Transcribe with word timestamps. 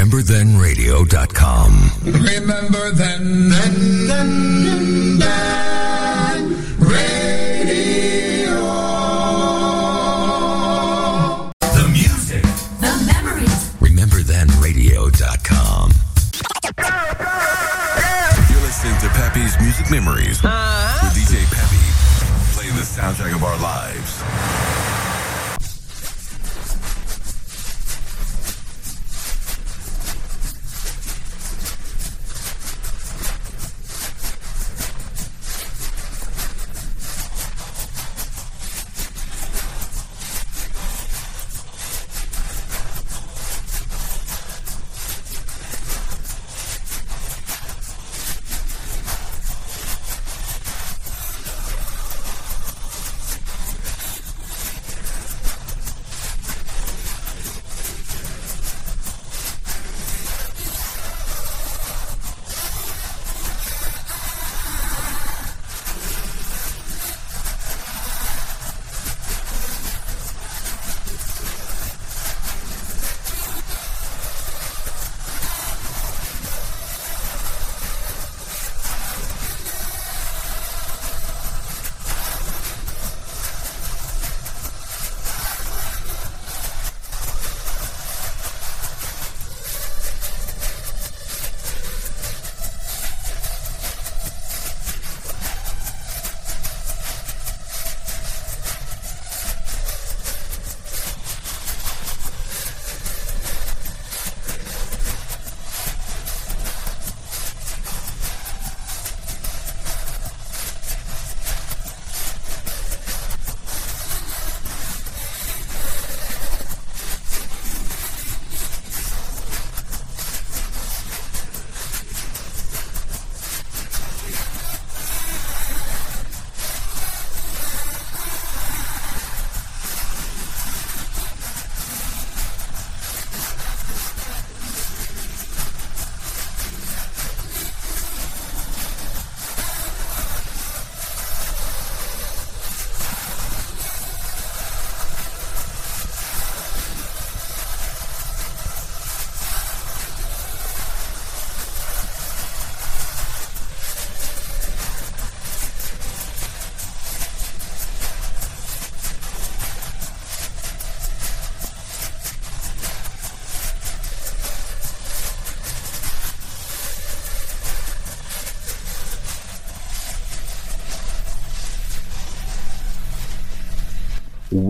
RememberThenRadio.com. 0.00 1.72
Remember 2.04 2.90
then, 2.92 3.50
then, 3.50 4.06
then, 4.06 5.18
then, 5.18 6.48
radio. 6.78 8.54
The 11.60 11.86
music. 11.92 12.42
The 12.80 12.96
memories. 13.12 13.68
RememberThenRadio.com. 13.76 15.92
You're 18.48 18.62
listening 18.62 18.96
to 19.00 19.08
Pepe's 19.10 19.60
Music 19.60 19.90
Memories 19.90 20.42
uh-huh. 20.42 21.04
with 21.04 21.12
DJ 21.28 21.44
Pepe, 21.52 21.76
playing 22.56 22.74
the 22.74 22.84
soundtrack 22.86 23.34
of 23.34 23.44
our 23.44 23.58
lives. 23.58 24.22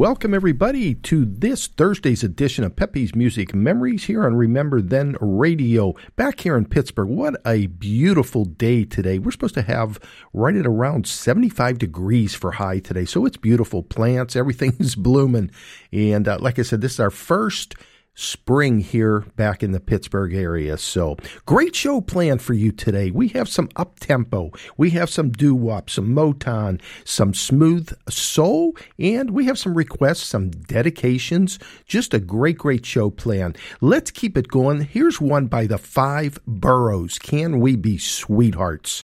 Welcome, 0.01 0.33
everybody, 0.33 0.95
to 0.95 1.27
this 1.27 1.67
Thursday's 1.67 2.25
edition 2.25 2.65
of 2.65 2.75
Pepe's 2.75 3.15
Music 3.15 3.55
Memories 3.55 4.05
here 4.05 4.25
on 4.25 4.35
Remember 4.35 4.81
Then 4.81 5.15
Radio. 5.21 5.95
Back 6.17 6.41
here 6.41 6.57
in 6.57 6.65
Pittsburgh, 6.65 7.11
what 7.11 7.35
a 7.45 7.67
beautiful 7.67 8.47
day 8.47 8.87
today. 8.87 9.19
We're 9.19 9.31
supposed 9.31 9.57
to 9.57 9.63
have 9.63 10.01
right 10.33 10.57
at 10.57 10.67
around 10.67 11.07
75 11.07 11.77
degrees 11.77 12.35
for 12.35 12.53
high 12.53 12.79
today, 12.79 13.05
so 13.05 13.27
it's 13.27 13.37
beautiful. 13.37 13.83
Plants, 13.83 14.37
everything's 14.37 14.95
blooming. 14.97 15.51
And 15.93 16.27
uh, 16.27 16.39
like 16.41 16.59
I 16.59 16.63
said, 16.63 16.81
this 16.81 16.95
is 16.95 17.01
our 17.01 17.11
first 17.11 17.75
spring 18.21 18.81
here 18.81 19.21
back 19.37 19.63
in 19.63 19.73
the 19.73 19.81
Pittsburgh 19.81 20.35
area. 20.35 20.77
So, 20.77 21.17
great 21.47 21.75
show 21.75 22.01
planned 22.01 22.43
for 22.43 22.55
you 22.55 22.71
today. 22.71 23.11
We 23.11 23.29
have 23.29 23.49
some 23.49 23.69
up 23.77 23.99
tempo, 23.99 24.51
we 24.77 24.91
have 24.91 25.11
some 25.11 25.31
doo 25.31 25.55
wop, 25.55 25.89
some 25.89 26.15
Motown, 26.15 26.81
some 27.05 27.35
smooth 27.35 27.93
soul, 28.09 28.77
and 28.99 29.31
we 29.31 29.47
have 29.47 29.59
some 29.59 29.75
requests, 29.75 30.25
some 30.25 30.51
dedications. 30.51 31.59
Just 31.87 32.15
a 32.15 32.21
great, 32.21 32.59
great 32.59 32.85
show 32.85 33.11
planned. 33.11 33.57
Let's 33.81 34.11
keep 34.11 34.37
it 34.37 34.49
going. 34.49 34.83
Here's 34.83 35.21
one 35.21 35.47
by 35.47 35.67
the 35.67 35.79
Five 35.79 36.39
Boroughs. 36.47 37.19
Can 37.19 37.61
we 37.61 37.77
be 37.77 37.97
sweethearts? 37.99 39.03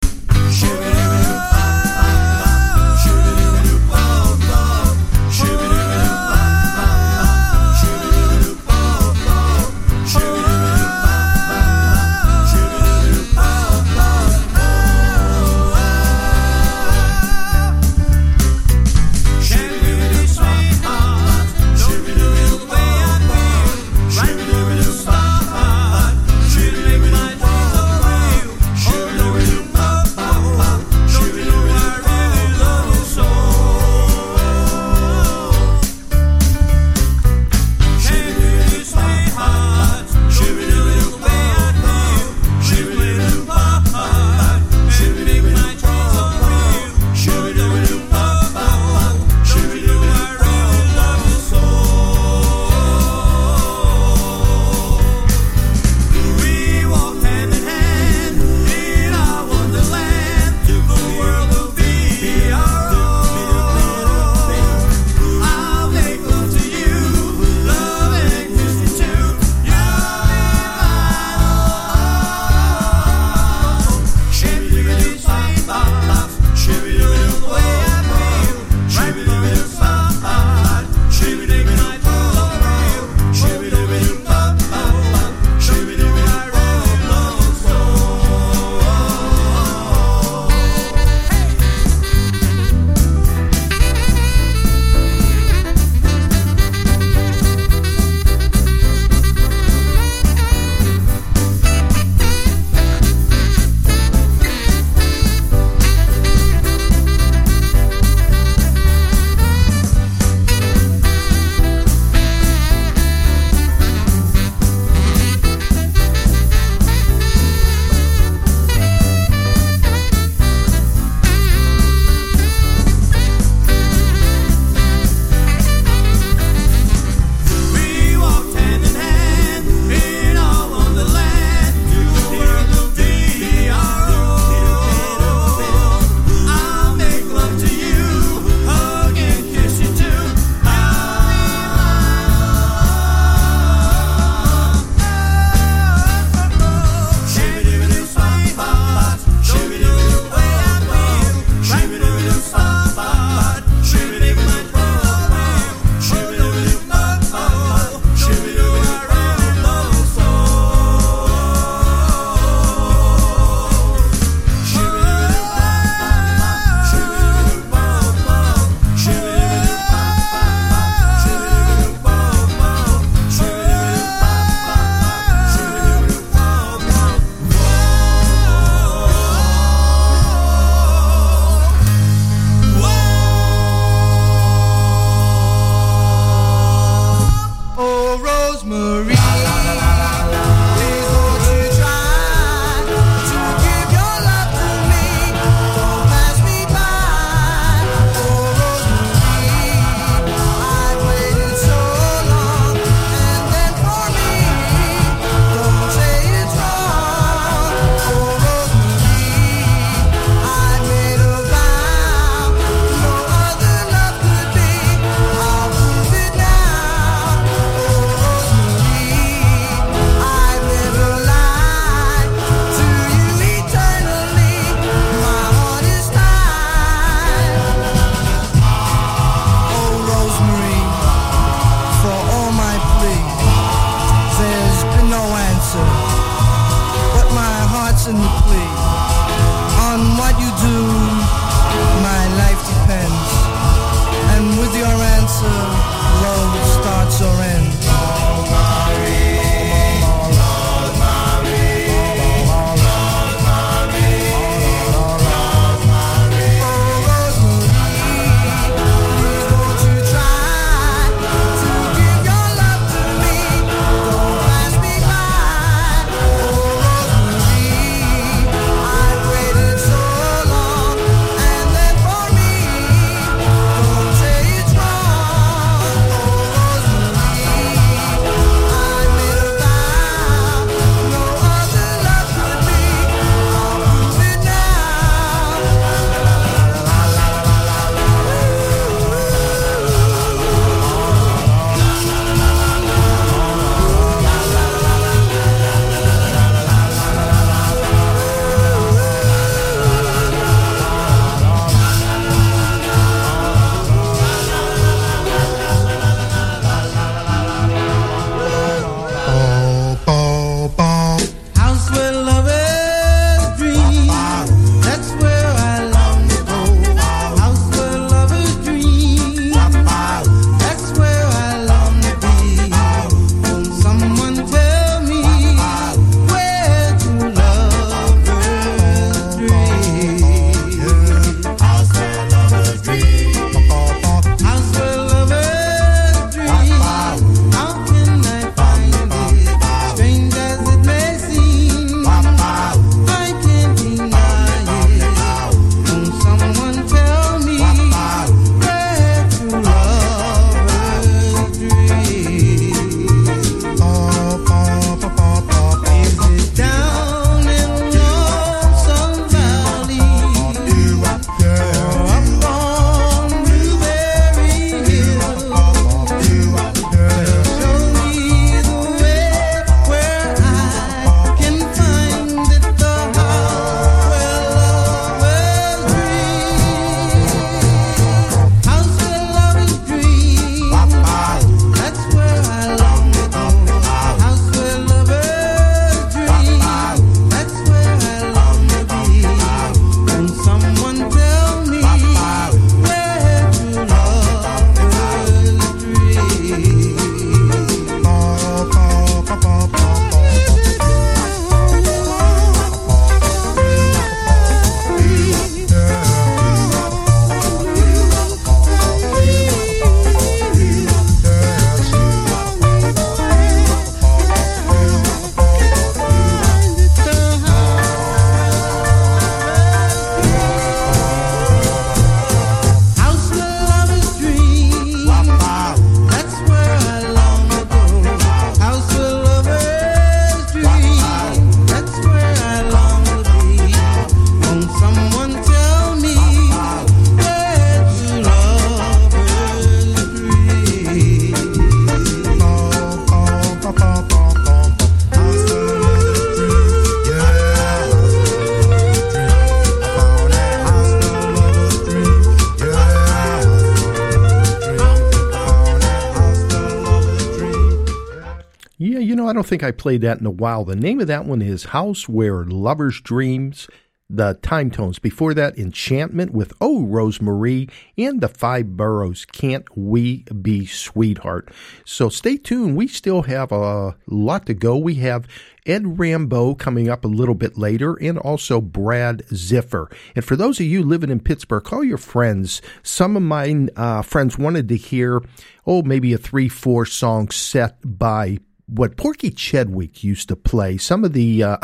Think 459.50 459.64
I 459.64 459.72
played 459.72 460.02
that 460.02 460.20
in 460.20 460.28
a 460.28 460.30
while. 460.30 460.64
The 460.64 460.76
name 460.76 461.00
of 461.00 461.08
that 461.08 461.26
one 461.26 461.42
is 461.42 461.64
House 461.64 462.08
Where 462.08 462.44
Lovers 462.44 463.02
Dreams 463.02 463.68
the 464.10 464.36
Timetones. 464.42 465.02
Before 465.02 465.34
that, 465.34 465.58
Enchantment 465.58 466.34
with 466.34 466.54
Oh 466.62 466.82
Rosemarie 466.82 467.70
and 467.98 468.22
the 468.22 468.28
Five 468.28 468.76
Boroughs. 468.76 469.26
Can't 469.26 469.66
we 469.76 470.24
be 470.42 470.68
sweetheart? 470.68 471.50
So 471.84 472.10
stay 472.10 472.38
tuned. 472.38 472.76
We 472.76 472.88
still 472.88 473.24
have 473.24 473.52
a 473.52 473.96
lot 474.08 474.46
to 474.48 474.54
go. 474.54 474.78
We 474.78 474.96
have 474.96 475.28
Ed 475.66 475.84
Rambeau 475.84 476.58
coming 476.58 476.90
up 476.90 477.04
a 477.04 477.08
little 477.08 477.36
bit 477.36 477.58
later, 477.58 477.96
and 477.96 478.18
also 478.18 478.62
Brad 478.62 479.24
Ziffer. 479.28 479.92
And 480.16 480.26
for 480.26 480.36
those 480.36 480.60
of 480.60 480.66
you 480.66 480.84
living 480.84 481.12
in 481.12 481.20
Pittsburgh, 481.20 481.64
call 481.64 481.84
your 481.84 481.98
friends. 481.98 482.62
Some 482.82 483.16
of 483.16 483.24
my 483.24 483.68
uh, 483.76 484.02
friends 484.02 484.38
wanted 484.38 484.70
to 484.70 484.78
hear, 484.78 485.22
oh, 485.66 485.84
maybe 485.84 486.14
a 486.14 486.20
three, 486.20 486.50
four 486.50 486.86
song 486.86 487.30
set 487.30 487.78
by 487.84 488.40
what 488.70 488.98
Porky 488.98 489.32
Chedwick 489.32 490.04
used 490.04 490.28
to 490.30 490.36
play, 490.36 490.78
some 490.78 491.04
of 491.04 491.14
the 491.14 491.44
uh, 491.44 491.58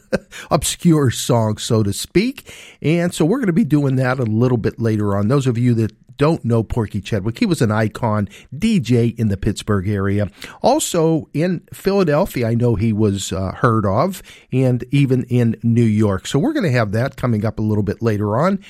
obscure 0.50 1.10
songs, 1.10 1.62
so 1.62 1.82
to 1.82 1.92
speak. 1.92 2.52
And 2.80 3.12
so 3.12 3.24
we're 3.24 3.38
going 3.38 3.46
to 3.46 3.52
be 3.52 3.64
doing 3.64 3.96
that 3.96 4.18
a 4.18 4.24
little 4.24 4.58
bit 4.58 4.80
later 4.80 5.16
on. 5.16 5.28
Those 5.28 5.46
of 5.46 5.58
you 5.58 5.74
that 5.74 5.92
don't 6.16 6.44
know 6.44 6.62
Porky 6.62 7.00
Chedwick, 7.00 7.38
he 7.38 7.46
was 7.46 7.60
an 7.60 7.72
icon 7.72 8.28
DJ 8.54 9.18
in 9.18 9.28
the 9.28 9.36
Pittsburgh 9.36 9.88
area. 9.88 10.30
Also 10.62 11.28
in 11.34 11.66
Philadelphia, 11.72 12.48
I 12.48 12.54
know 12.54 12.76
he 12.76 12.92
was 12.92 13.32
uh, 13.32 13.52
heard 13.52 13.84
of, 13.84 14.22
and 14.52 14.84
even 14.90 15.24
in 15.24 15.56
New 15.62 15.84
York. 15.84 16.26
So 16.26 16.38
we're 16.38 16.52
going 16.52 16.70
to 16.70 16.78
have 16.78 16.92
that 16.92 17.16
coming 17.16 17.44
up 17.44 17.58
a 17.58 17.62
little 17.62 17.82
bit 17.82 18.00
later 18.00 18.38
on. 18.38 18.60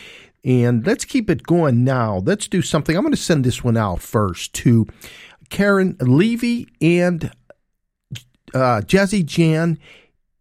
And 0.43 0.87
let's 0.87 1.05
keep 1.05 1.31
it 1.31 1.43
going 1.45 1.85
now. 1.85 2.19
Let's 2.19 2.49
do 2.49 2.61
something. 2.61 2.97
I'm 2.97 3.03
going 3.03 3.15
to 3.15 3.21
send 3.21 3.45
this 3.45 3.65
one 3.65 3.79
out 3.79 4.01
first 4.01 4.53
to 4.55 4.87
Karen 5.49 5.97
Levy 6.01 6.69
and 6.81 7.31
uh, 8.55 8.83
Jan, 8.83 9.79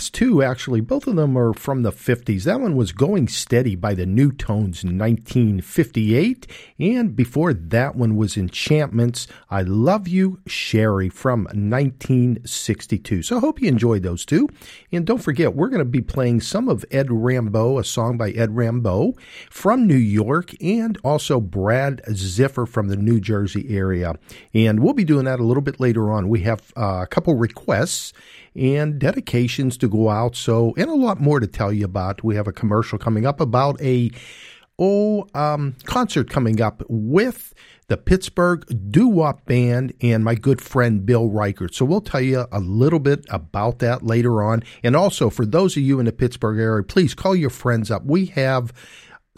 last 0.00 0.14
two, 0.14 0.42
actually, 0.42 0.80
both 0.80 1.06
of 1.06 1.16
them 1.16 1.36
are 1.36 1.52
from 1.52 1.82
the 1.82 1.92
50s. 1.92 2.44
That 2.44 2.58
one 2.58 2.74
was 2.74 2.90
Going 2.90 3.28
Steady 3.28 3.74
by 3.74 3.92
the 3.92 4.06
New 4.06 4.32
Tones 4.32 4.82
in 4.82 4.96
1958. 4.96 6.46
And 6.78 7.14
before 7.14 7.52
that 7.52 7.96
one 7.96 8.16
was 8.16 8.38
Enchantments, 8.38 9.26
I 9.50 9.60
Love 9.60 10.08
You, 10.08 10.40
Sherry 10.46 11.10
from 11.10 11.44
1962. 11.52 13.22
So 13.24 13.36
I 13.36 13.40
hope 13.40 13.60
you 13.60 13.68
enjoyed 13.68 14.02
those 14.02 14.24
two. 14.24 14.48
And 14.90 15.06
don't 15.06 15.22
forget, 15.22 15.54
we're 15.54 15.68
going 15.68 15.80
to 15.80 15.84
be 15.84 16.00
playing 16.00 16.40
some 16.40 16.70
of 16.70 16.82
Ed 16.90 17.08
Rambeau, 17.08 17.78
a 17.78 17.84
song 17.84 18.16
by 18.16 18.30
Ed 18.30 18.52
Rambeau 18.52 19.18
from 19.50 19.86
New 19.86 19.96
York, 19.96 20.54
and 20.62 20.96
also 21.04 21.42
Brad 21.42 22.00
Ziffer 22.08 22.66
from 22.66 22.88
the 22.88 22.96
New 22.96 23.20
Jersey 23.20 23.66
area. 23.68 24.14
And 24.54 24.80
we'll 24.80 24.94
be 24.94 25.04
doing 25.04 25.26
that 25.26 25.40
a 25.40 25.44
little 25.44 25.60
bit 25.62 25.78
later 25.78 26.10
on. 26.10 26.30
We 26.30 26.40
have 26.40 26.72
uh, 26.74 27.00
a 27.02 27.06
couple 27.06 27.34
requests 27.34 28.14
and 28.54 28.98
dedications 28.98 29.76
to 29.78 29.88
go 29.88 30.08
out. 30.08 30.36
So, 30.36 30.74
and 30.76 30.88
a 30.88 30.94
lot 30.94 31.20
more 31.20 31.40
to 31.40 31.46
tell 31.46 31.72
you 31.72 31.84
about. 31.84 32.24
We 32.24 32.36
have 32.36 32.48
a 32.48 32.52
commercial 32.52 32.98
coming 32.98 33.26
up 33.26 33.40
about 33.40 33.80
a 33.80 34.10
oh 34.78 35.26
um, 35.34 35.76
concert 35.84 36.30
coming 36.30 36.60
up 36.60 36.82
with 36.88 37.54
the 37.90 37.96
Pittsburgh 37.96 38.64
Doo 38.92 39.08
Wop 39.08 39.44
Band 39.46 39.92
and 40.00 40.24
my 40.24 40.36
good 40.36 40.60
friend 40.60 41.04
Bill 41.04 41.28
Reichert. 41.28 41.74
So 41.74 41.84
we'll 41.84 42.00
tell 42.00 42.20
you 42.20 42.46
a 42.52 42.60
little 42.60 43.00
bit 43.00 43.26
about 43.30 43.80
that 43.80 44.04
later 44.04 44.44
on. 44.44 44.62
And 44.84 44.94
also, 44.94 45.28
for 45.28 45.44
those 45.44 45.76
of 45.76 45.82
you 45.82 45.98
in 45.98 46.06
the 46.06 46.12
Pittsburgh 46.12 46.60
area, 46.60 46.84
please 46.84 47.14
call 47.14 47.34
your 47.34 47.50
friends 47.50 47.90
up. 47.90 48.04
We 48.04 48.26
have 48.26 48.72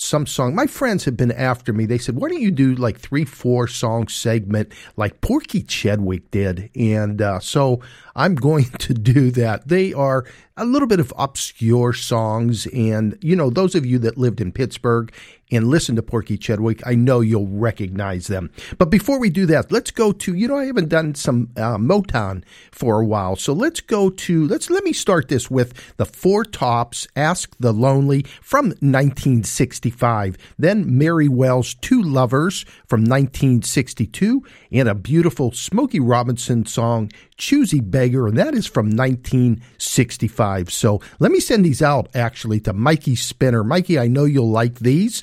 some 0.03 0.27
song. 0.27 0.55
My 0.55 0.67
friends 0.67 1.05
have 1.05 1.17
been 1.17 1.33
after 1.33 1.73
me. 1.73 1.87
They 1.87 1.99
said, 1.99 2.17
"Why 2.17 2.29
don't 2.29 2.41
you 2.41 2.51
do 2.51 2.75
like 2.75 2.99
three, 2.99 3.25
four 3.25 3.69
song 3.69 4.09
segment 4.09 4.73
like 4.97 5.21
Porky 5.21 5.63
Chedwick 5.63 6.31
did?" 6.31 6.71
And 6.75 7.23
uh, 7.23 7.39
so 7.39 7.81
I'm 8.17 8.35
going 8.35 8.65
to 8.81 8.95
do 8.95 9.31
that. 9.33 9.69
They 9.69 9.93
are 9.93 10.25
a 10.57 10.65
little 10.65 10.89
bit 10.89 11.01
of 11.01 11.13
obscure 11.17 11.93
songs, 11.93 12.67
and 12.67 13.17
you 13.21 13.37
know, 13.37 13.49
those 13.49 13.75
of 13.75 13.87
you 13.87 13.99
that 14.01 14.19
lived 14.19 14.41
in 14.41 14.53
Pittsburgh 14.53 15.13
and 15.53 15.69
listen 15.69 15.97
to 15.97 16.03
Porky 16.03 16.39
Chedwick, 16.39 16.85
I 16.87 16.95
know 16.95 17.21
you'll 17.21 17.47
recognize 17.47 18.27
them. 18.27 18.51
But 18.79 18.91
before 18.91 19.21
we 19.21 19.29
do 19.29 19.45
that, 19.47 19.71
let's 19.71 19.91
go 19.91 20.11
to, 20.13 20.35
you 20.35 20.49
know, 20.49 20.57
I 20.57 20.65
haven't 20.65 20.89
done 20.89 21.15
some 21.15 21.51
uh, 21.57 21.77
Motown 21.77 22.43
for 22.71 23.01
a 23.01 23.05
while. 23.05 23.37
So 23.37 23.53
let's 23.53 23.81
go 23.81 24.09
to, 24.09 24.49
let's, 24.49 24.71
let 24.71 24.83
me 24.83 24.95
start 24.95 25.29
this 25.29 25.51
with 25.51 25.75
the 25.99 26.07
Four 26.07 26.45
Tops, 26.45 27.07
Ask 27.15 27.55
the 27.61 27.73
Lonely 27.73 28.23
from 28.41 28.67
1965. 28.67 30.39
Then 30.59 30.97
Mary 30.97 31.29
Wells' 31.29 31.75
Two 31.75 32.03
Lovers 32.03 32.65
from 32.87 33.03
1962 33.03 34.43
and 34.73 34.89
a 34.89 34.95
beautiful 34.95 35.53
Smokey 35.53 36.01
Robinson 36.01 36.65
song, 36.65 37.11
Choosey 37.37 37.81
Beggar, 37.81 38.27
and 38.27 38.39
that 38.39 38.55
is 38.55 38.67
from 38.67 38.87
1965. 38.87 40.73
So 40.73 41.01
let 41.19 41.31
me 41.31 41.41
send 41.41 41.65
these 41.65 41.83
out 41.83 42.09
actually 42.15 42.61
to 42.61 42.73
Mikey 42.73 43.17
Spinner. 43.17 43.63
Mikey, 43.63 43.99
I 43.99 44.09
know 44.09 44.25
you'll 44.25 44.51
like 44.51 44.79
these. 44.79 45.23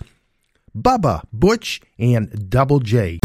Bubba, 0.78 1.24
Butch, 1.34 1.82
and 1.98 2.50
Double 2.50 2.80
J. 2.80 3.20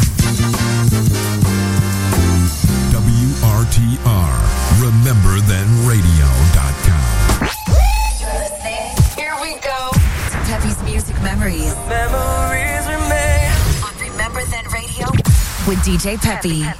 WRTR, 3.04 4.32
RememberThenRadio.com. 4.80 7.04
You're 8.20 8.36
listening. 8.40 8.88
Here 9.16 9.36
we 9.42 9.52
go. 9.60 9.78
To 9.92 10.38
Pepe's 10.48 10.80
Music 10.84 11.16
Memories 11.22 11.74
Memories 11.88 12.86
remain. 12.88 13.52
on 13.84 13.92
Remember 14.00 14.42
Then 14.44 14.64
Radio 14.72 15.06
with 15.68 15.78
DJ 15.84 16.16
Peppy. 16.20 16.62
when 16.62 16.72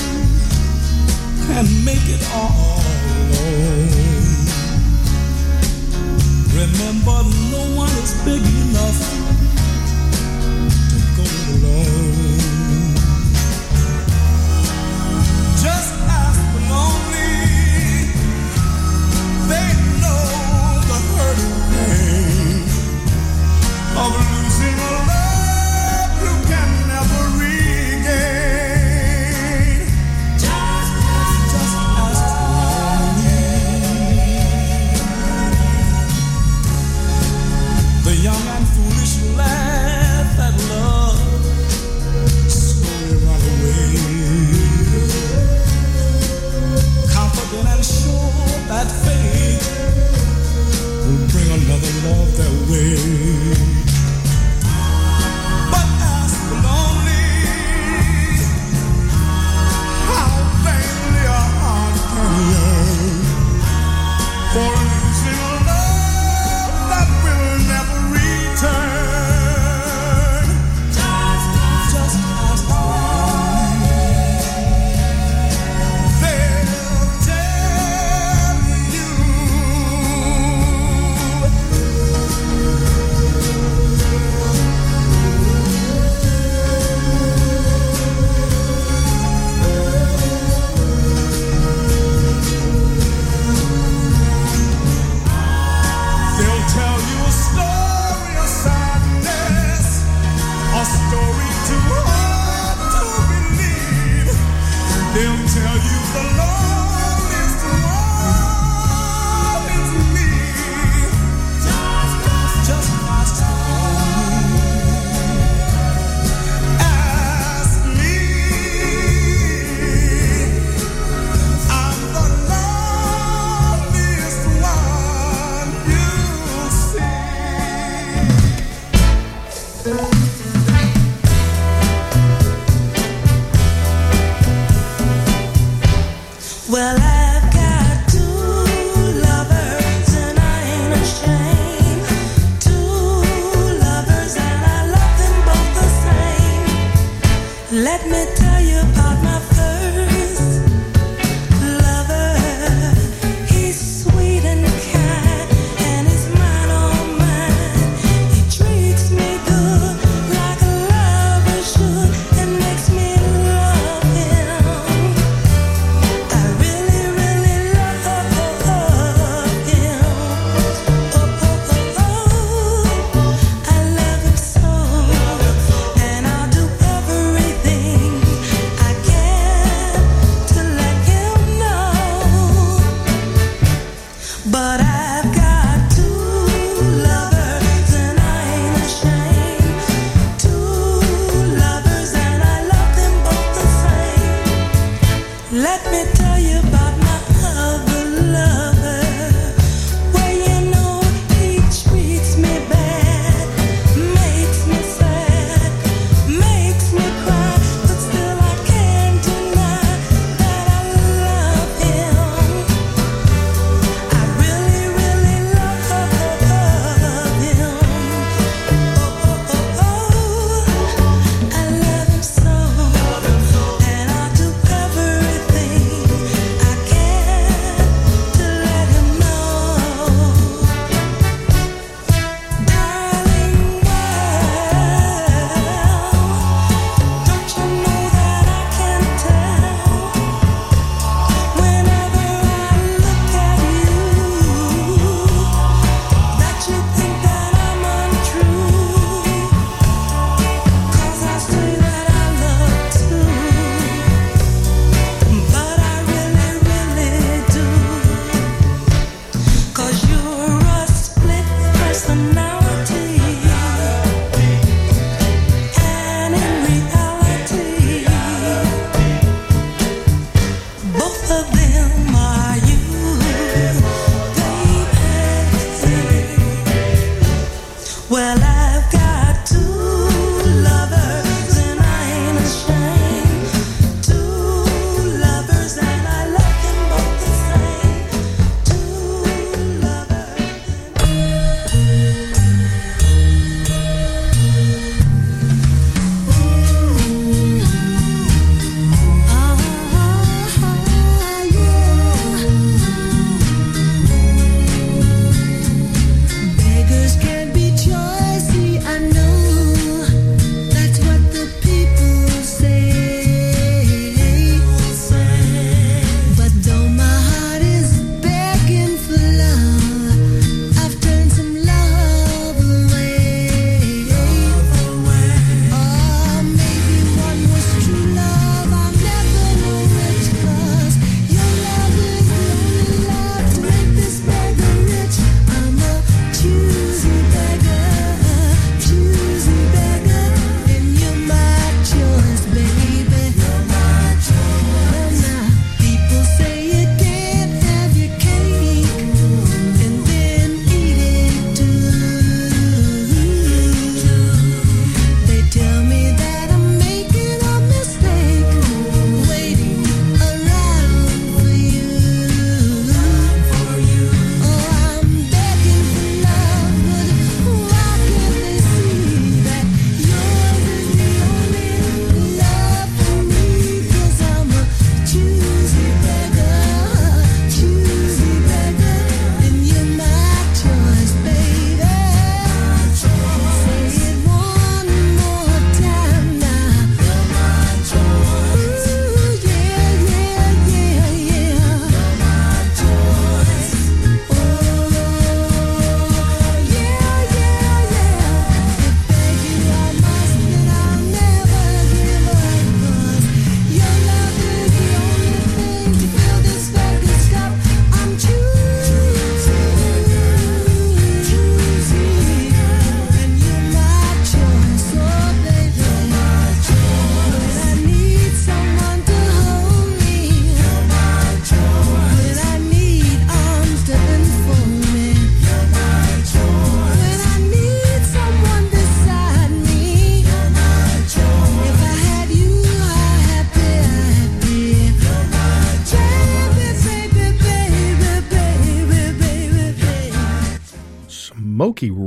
can 1.47 1.65
make 1.85 2.05
it 2.07 2.21
all 2.33 2.81
alone. 3.17 3.89
Remember, 6.53 7.23
no 7.51 7.75
one 7.75 7.89
is 8.03 8.13
big 8.23 8.41
enough 8.41 9.34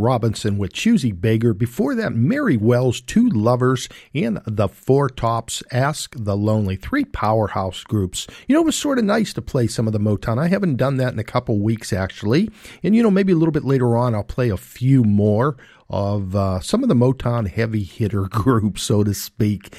Robinson 0.08 0.56
with 0.56 0.72
Choosey 0.72 1.12
Beggar. 1.12 1.52
Before 1.52 1.94
that, 1.94 2.14
Mary 2.14 2.56
Wells, 2.56 3.02
Two 3.02 3.28
Lovers, 3.28 3.90
and 4.14 4.40
the 4.46 4.66
Four 4.66 5.10
Tops, 5.10 5.62
Ask 5.70 6.14
the 6.16 6.34
Lonely. 6.34 6.76
Three 6.76 7.04
powerhouse 7.04 7.84
groups. 7.84 8.26
You 8.46 8.54
know, 8.54 8.62
it 8.62 8.64
was 8.64 8.74
sort 8.74 8.98
of 8.98 9.04
nice 9.04 9.34
to 9.34 9.42
play 9.42 9.66
some 9.66 9.86
of 9.86 9.92
the 9.92 10.00
Motown. 10.00 10.38
I 10.38 10.48
haven't 10.48 10.76
done 10.76 10.96
that 10.96 11.12
in 11.12 11.18
a 11.18 11.24
couple 11.24 11.60
weeks, 11.60 11.92
actually. 11.92 12.48
And, 12.82 12.96
you 12.96 13.02
know, 13.02 13.10
maybe 13.10 13.34
a 13.34 13.36
little 13.36 13.52
bit 13.52 13.66
later 13.66 13.98
on, 13.98 14.14
I'll 14.14 14.24
play 14.24 14.48
a 14.48 14.56
few 14.56 15.04
more 15.04 15.58
of 15.90 16.34
uh, 16.34 16.60
some 16.60 16.82
of 16.82 16.88
the 16.88 16.94
Motown 16.94 17.46
heavy 17.46 17.84
hitter 17.84 18.22
groups, 18.30 18.84
so 18.84 19.04
to 19.04 19.12
speak 19.12 19.76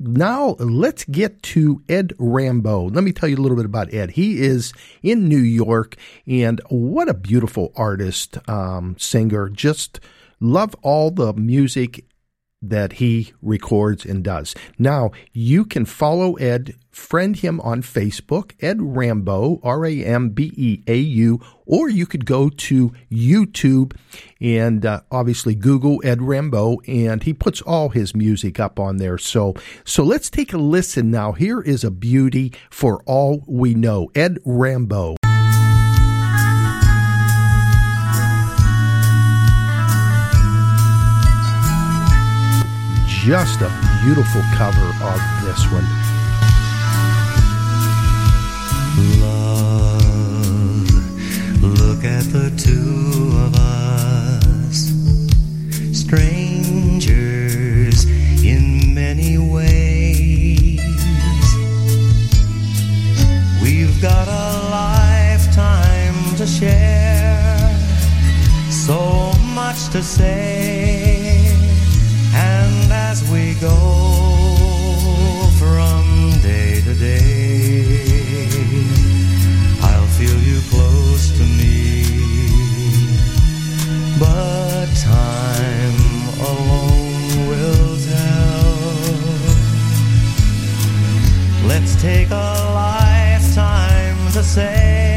now 0.00 0.56
let's 0.58 1.04
get 1.04 1.42
to 1.42 1.82
Ed 1.88 2.14
Rambeau. 2.18 2.94
Let 2.94 3.04
me 3.04 3.12
tell 3.12 3.28
you 3.28 3.36
a 3.36 3.42
little 3.42 3.56
bit 3.56 3.66
about 3.66 3.92
Ed. 3.92 4.12
He 4.12 4.40
is 4.40 4.72
in 5.02 5.28
New 5.28 5.38
York, 5.38 5.96
and 6.26 6.60
what 6.68 7.08
a 7.08 7.14
beautiful 7.14 7.72
artist, 7.76 8.38
um, 8.48 8.96
singer. 8.98 9.48
Just 9.48 10.00
love 10.40 10.74
all 10.82 11.10
the 11.10 11.34
music 11.34 12.04
that 12.62 12.94
he 12.94 13.32
records 13.40 14.04
and 14.04 14.22
does. 14.22 14.54
Now, 14.78 15.12
you 15.32 15.64
can 15.64 15.84
follow 15.84 16.34
Ed, 16.34 16.74
friend 16.90 17.36
him 17.36 17.60
on 17.60 17.82
Facebook, 17.82 18.52
Ed 18.60 18.78
Rambeau, 18.78 19.60
R 19.62 19.86
A 19.86 20.04
M 20.04 20.30
B 20.30 20.52
E 20.56 20.82
A 20.86 20.96
U, 20.96 21.40
or 21.64 21.88
you 21.88 22.04
could 22.06 22.26
go 22.26 22.50
to 22.50 22.92
YouTube 23.10 23.96
and 24.40 24.84
uh, 24.84 25.00
obviously 25.10 25.54
Google 25.54 26.00
Ed 26.04 26.18
Rambeau 26.18 26.78
and 26.86 27.22
he 27.22 27.32
puts 27.32 27.62
all 27.62 27.90
his 27.90 28.14
music 28.14 28.60
up 28.60 28.78
on 28.78 28.98
there. 28.98 29.18
So, 29.18 29.54
so 29.84 30.04
let's 30.04 30.28
take 30.28 30.52
a 30.52 30.58
listen 30.58 31.10
now. 31.10 31.32
Here 31.32 31.60
is 31.60 31.84
a 31.84 31.90
beauty 31.90 32.52
for 32.70 33.02
all 33.06 33.44
we 33.46 33.74
know, 33.74 34.10
Ed 34.14 34.38
Rambeau. 34.44 35.19
Just 43.24 43.60
a 43.60 43.70
beautiful 44.02 44.40
cover 44.54 44.94
of 45.04 45.20
this 45.44 45.70
one. 45.70 45.84
Love, 49.20 50.90
look 51.62 52.02
at 52.02 52.24
the 52.32 52.50
two 52.56 53.30
of 53.44 53.54
us, 53.56 54.90
strangers 55.92 56.36
in 58.42 58.94
many 58.94 59.36
ways. 59.36 60.80
We've 63.62 64.00
got 64.00 64.28
a 64.28 64.68
lifetime 64.70 66.36
to 66.36 66.46
share, 66.46 67.76
so 68.70 69.34
much 69.54 69.90
to 69.90 70.02
say. 70.02 70.99
Go 73.60 75.50
from 75.58 76.30
day 76.40 76.80
to 76.80 76.94
day, 76.94 78.48
I'll 79.82 80.06
feel 80.16 80.38
you 80.40 80.62
close 80.70 81.30
to 81.36 81.42
me. 81.42 82.06
But 84.18 84.86
time 84.96 86.28
alone 86.40 87.48
will 87.50 87.96
tell. 88.08 89.18
Let's 91.68 92.00
take 92.00 92.30
a 92.30 92.72
lifetime 92.72 94.32
to 94.32 94.42
say, 94.42 95.09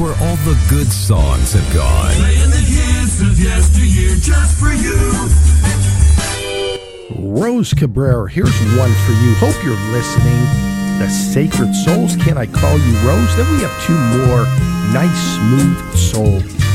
where 0.00 0.16
all 0.22 0.36
the 0.48 0.58
good 0.70 0.90
songs 0.90 1.52
have 1.52 1.74
gone. 1.74 2.14
Playing 2.14 2.48
the 2.48 2.56
hits 2.56 3.20
of 3.20 3.38
yesteryear 3.38 4.16
just 4.16 4.58
for 4.58 4.72
you. 4.72 4.96
Rose 7.18 7.74
Cabrera, 7.74 8.30
here's 8.30 8.58
one 8.78 8.92
for 9.04 9.12
you. 9.12 9.34
Hope 9.34 9.62
you're 9.62 9.76
listening. 9.92 10.40
The 10.98 11.08
Sacred 11.10 11.74
Souls, 11.74 12.16
Can 12.16 12.38
I 12.38 12.46
Call 12.46 12.78
You 12.78 12.96
Rose? 13.06 13.36
Then 13.36 13.52
we 13.52 13.60
have 13.62 13.84
two 13.84 13.98
more 14.24 14.46
nice, 14.94 15.20
smooth 15.36 15.96
soul. 15.96 16.69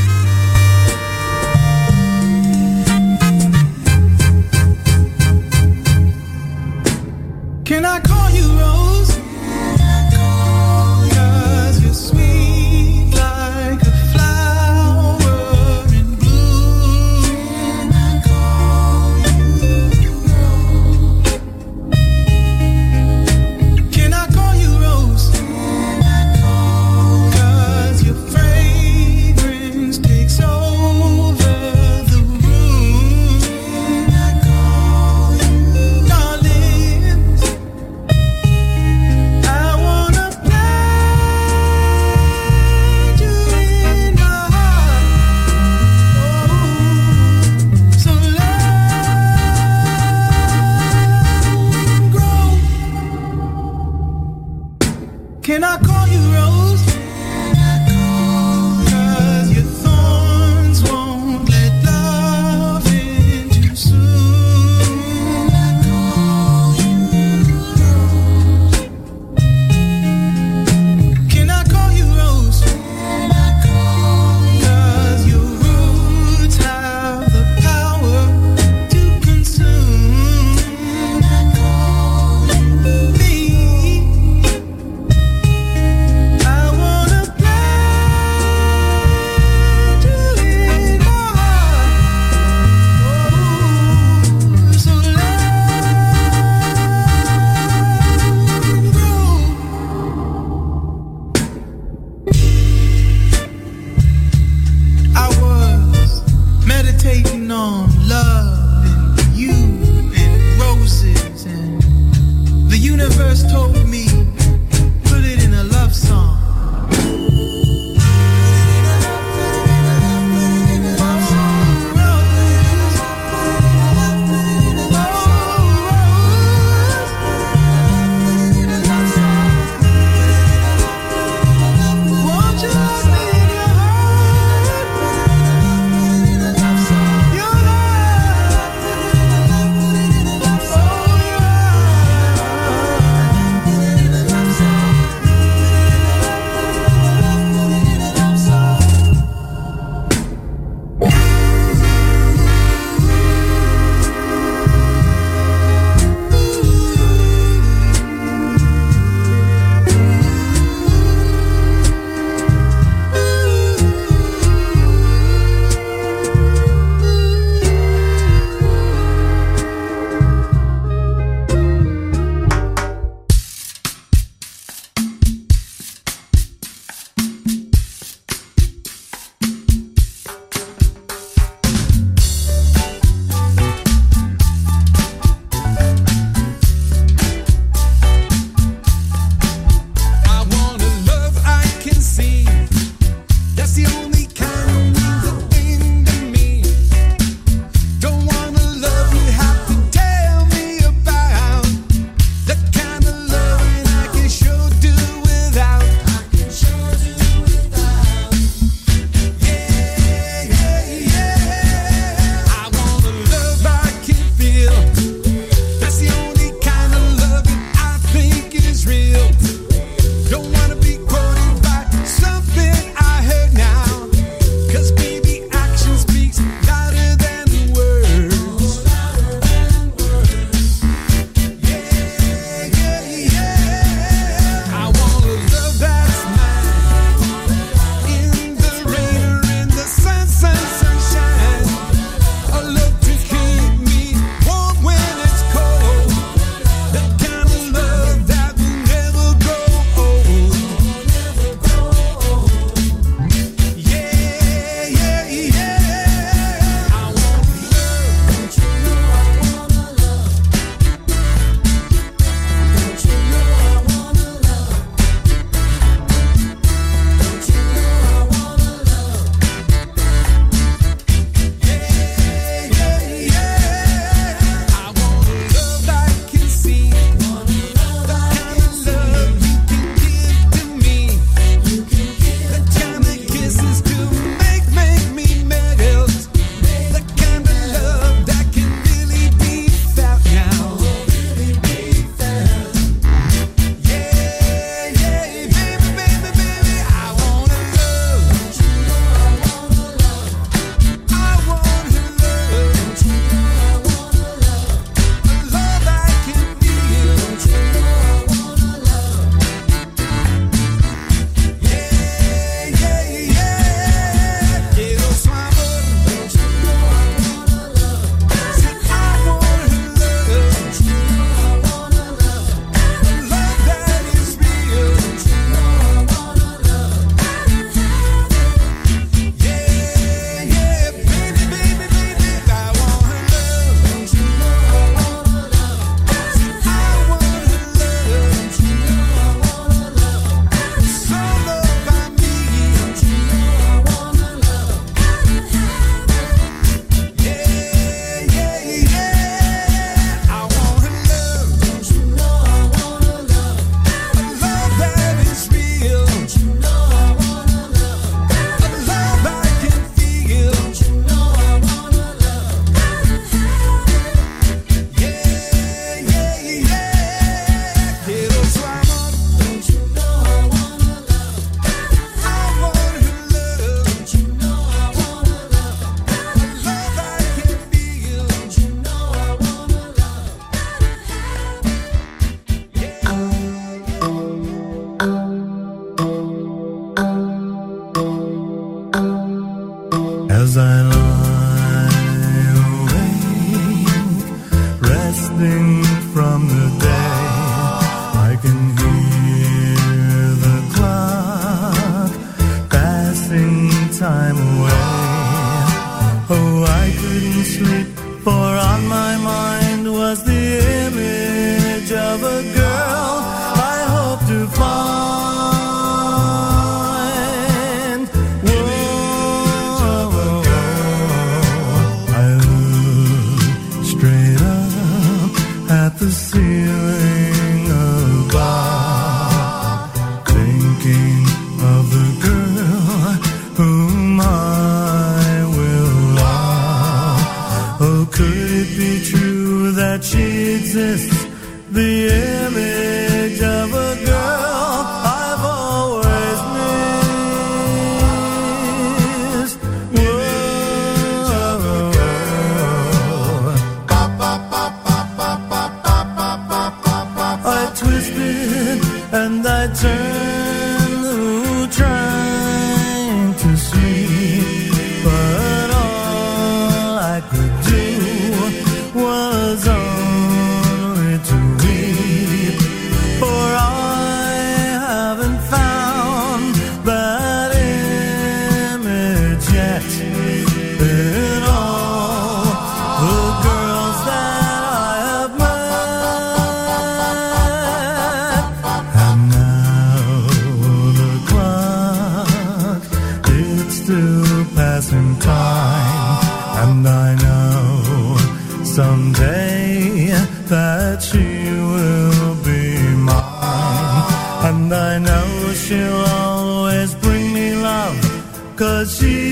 Cause 508.86 509.25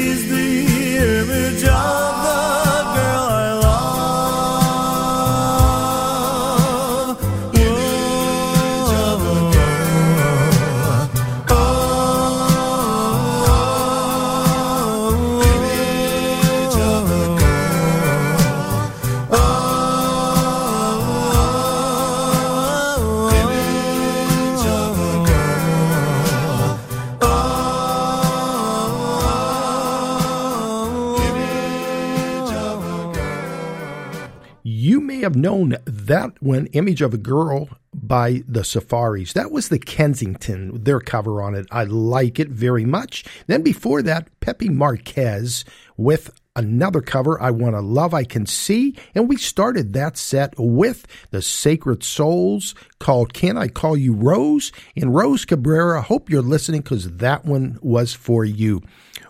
one, 36.41 36.66
Image 36.66 37.03
of 37.03 37.14
a 37.14 37.18
Girl 37.18 37.68
by 37.93 38.43
the 38.49 38.64
Safaris. 38.64 39.32
That 39.32 39.51
was 39.51 39.68
the 39.68 39.78
Kensington, 39.78 40.82
their 40.85 41.01
cover 41.01 41.43
on 41.43 41.55
it. 41.55 41.66
I 41.70 41.85
like 41.85 42.39
it 42.39 42.49
very 42.49 42.85
much. 42.85 43.24
Then 43.47 43.62
before 43.62 44.03
that, 44.03 44.28
Pepe 44.41 44.68
Marquez 44.68 45.64
with 45.97 46.30
another 46.57 47.01
cover, 47.01 47.41
I 47.41 47.51
Want 47.51 47.74
to 47.74 47.80
Love 47.80 48.14
I 48.14 48.24
Can 48.24 48.47
See. 48.47 48.97
And 49.14 49.28
we 49.28 49.37
started 49.37 49.93
that 49.93 50.16
set 50.16 50.55
with 50.57 51.07
the 51.30 51.43
Sacred 51.43 52.03
Souls 52.03 52.74
called 52.99 53.34
Can 53.34 53.57
I 53.57 53.68
Call 53.68 53.97
You 53.97 54.14
Rose? 54.14 54.72
And 54.97 55.14
Rose 55.14 55.45
Cabrera, 55.45 56.03
hope 56.03 56.30
you're 56.30 56.42
listening 56.42 56.80
because 56.82 57.11
that 57.16 57.45
one 57.45 57.78
was 57.82 58.12
for 58.12 58.45
you. 58.45 58.82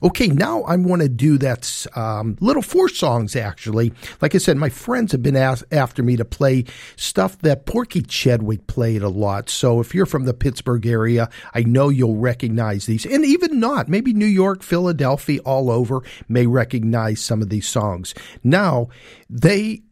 Okay, 0.02 0.26
now 0.26 0.62
I 0.64 0.76
want 0.76 1.00
to 1.00 1.08
do 1.08 1.38
that 1.38 1.86
um, 1.96 2.36
little 2.40 2.62
four 2.62 2.88
songs 2.88 3.36
actually. 3.36 3.92
Like 4.20 4.34
I 4.34 4.38
said, 4.38 4.56
my 4.58 4.68
friends 4.68 5.12
have 5.12 5.22
been 5.22 5.36
asked 5.36 5.64
after 5.72 6.02
me 6.02 6.16
to 6.16 6.24
play 6.24 6.64
stuff 6.96 7.38
that 7.38 7.64
Porky 7.64 8.02
Chedwick 8.02 8.66
played 8.66 9.02
a 9.02 9.08
lot. 9.08 9.48
So 9.48 9.80
if 9.80 9.94
you're 9.94 10.04
from 10.04 10.24
the 10.24 10.34
Pittsburgh 10.34 10.86
area, 10.86 11.30
I 11.54 11.62
know 11.62 11.88
you'll 11.88 12.16
recognize 12.16 12.86
these. 12.86 13.06
And 13.06 13.24
even 13.24 13.60
not, 13.60 13.88
maybe 13.88 14.12
New 14.12 14.26
York, 14.26 14.62
Philadelphia, 14.62 15.40
all 15.40 15.70
over 15.70 16.02
may 16.28 16.46
recognize 16.46 17.20
some 17.20 17.40
of 17.40 17.48
these 17.48 17.66
songs. 17.66 18.14
Now, 18.42 18.88
they 19.30 19.82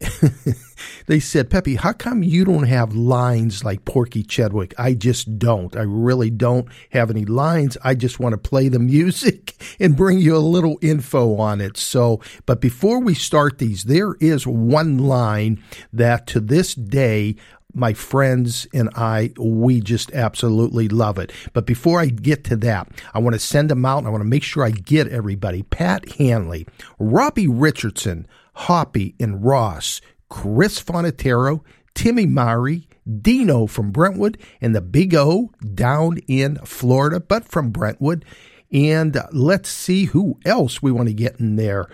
they 1.07 1.19
said, 1.19 1.49
Pepe, 1.49 1.75
how 1.75 1.93
come 1.93 2.23
you 2.23 2.45
don't 2.45 2.63
have 2.63 2.95
lines 2.95 3.63
like 3.63 3.85
Porky 3.85 4.23
Chedwick? 4.23 4.73
I 4.77 4.93
just 4.93 5.37
don't. 5.37 5.75
I 5.75 5.83
really 5.83 6.29
don't 6.29 6.67
have 6.91 7.09
any 7.09 7.25
lines. 7.25 7.77
I 7.83 7.95
just 7.95 8.19
want 8.19 8.33
to 8.33 8.37
play 8.37 8.67
the 8.67 8.79
music 8.79 9.55
and 9.79 9.95
bring 9.95 10.19
you 10.19 10.35
a 10.35 10.39
little 10.39 10.77
info 10.81 11.37
on 11.37 11.61
it. 11.61 11.77
So, 11.77 12.21
but 12.45 12.61
before 12.61 12.99
we 12.99 13.13
start 13.13 13.57
these, 13.57 13.83
there 13.83 14.15
is 14.19 14.47
one 14.47 14.97
line 14.97 15.61
that 15.91 16.27
to 16.27 16.39
this 16.39 16.73
day 16.73 17.35
my 17.73 17.93
friends 17.93 18.67
and 18.73 18.89
I, 18.95 19.31
we 19.37 19.81
just 19.81 20.11
absolutely 20.13 20.87
love 20.87 21.17
it. 21.17 21.31
But 21.53 21.65
before 21.65 21.99
I 21.99 22.07
get 22.07 22.43
to 22.45 22.55
that, 22.57 22.87
I 23.13 23.19
want 23.19 23.33
to 23.33 23.39
send 23.39 23.69
them 23.69 23.85
out. 23.85 24.05
I 24.05 24.09
want 24.09 24.21
to 24.21 24.29
make 24.29 24.43
sure 24.43 24.63
I 24.63 24.71
get 24.71 25.07
everybody. 25.07 25.63
Pat 25.63 26.07
Hanley, 26.13 26.67
Robbie 26.99 27.47
Richardson, 27.47 28.27
Hoppy 28.53 29.15
and 29.19 29.43
Ross, 29.43 30.01
Chris 30.33 30.81
Fonatero, 30.81 31.61
Timmy 31.93 32.25
Murray, 32.25 32.87
Dino 33.21 33.67
from 33.67 33.91
Brentwood, 33.91 34.39
and 34.59 34.75
the 34.75 34.81
Big 34.81 35.13
O 35.13 35.51
down 35.75 36.17
in 36.27 36.55
Florida, 36.65 37.19
but 37.19 37.45
from 37.45 37.69
Brentwood. 37.69 38.25
And 38.71 39.15
let's 39.31 39.69
see 39.69 40.05
who 40.05 40.39
else 40.43 40.81
we 40.81 40.91
want 40.91 41.07
to 41.07 41.13
get 41.13 41.39
in 41.39 41.55
there. 41.55 41.87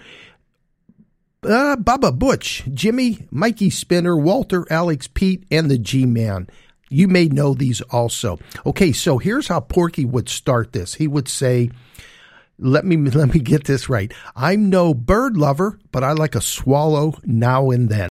Uh, 1.44 1.76
Bubba 1.76 2.18
Butch, 2.18 2.64
Jimmy, 2.74 3.28
Mikey 3.30 3.70
Spinner, 3.70 4.16
Walter, 4.16 4.66
Alex, 4.72 5.10
Pete, 5.10 5.44
and 5.52 5.70
the 5.70 5.78
G 5.78 6.06
Man. 6.06 6.48
You 6.90 7.10
may 7.10 7.28
know 7.28 7.54
these 7.54 7.82
also. 7.82 8.40
Okay, 8.66 8.94
so 8.94 9.18
here's 9.18 9.50
how 9.50 9.60
Porky 9.60 10.06
would 10.06 10.30
start 10.30 10.72
this. 10.72 10.94
He 10.94 11.10
would 11.10 11.28
say, 11.28 11.72
let 12.58 12.86
me 12.86 12.96
let 13.10 13.34
me 13.34 13.42
get 13.42 13.66
this 13.66 13.90
right. 13.90 14.14
I'm 14.34 14.70
no 14.70 14.94
bird 14.94 15.36
lover, 15.36 15.78
but 15.92 16.06
I 16.06 16.14
like 16.14 16.36
a 16.36 16.42
swallow 16.42 17.16
now 17.26 17.72
and 17.72 17.90
then. 17.90 18.08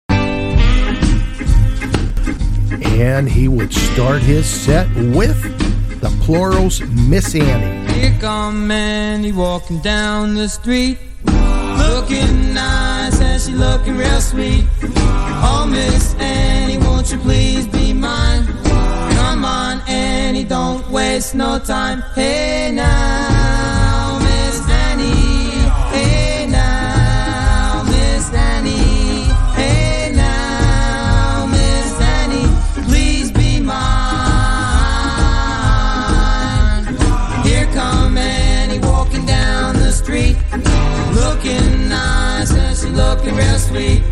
And 2.96 3.28
he 3.28 3.48
would 3.50 3.74
start 3.74 4.22
his 4.22 4.48
set 4.48 4.88
with 4.96 5.40
the 6.00 6.10
Plurals 6.24 6.82
Miss 6.82 7.36
Annie. 7.36 7.92
Here 7.94 8.18
come 8.22 8.72
Annie 8.72 9.34
walking 9.34 9.82
down 9.82 10.36
the 10.36 10.48
street, 10.48 10.98
looking 11.26 12.54
nice 12.54 13.20
and 13.20 13.42
she 13.42 13.52
looking 13.52 13.98
real 13.98 14.22
sweet. 14.22 14.66
Oh, 15.48 15.68
Miss 15.70 16.16
Annie, 16.16 16.78
won't 16.78 17.12
you 17.12 17.18
please 17.20 17.68
be 17.68 17.92
mine? 17.92 18.46
Come 18.64 19.44
on, 19.44 19.82
Annie, 19.90 20.46
don't 20.46 20.90
waste 20.90 21.36
no 21.36 21.60
time. 21.60 22.02
Hey 22.16 22.72
now, 22.74 23.85
rest 43.36 43.68
sweet. 43.68 44.05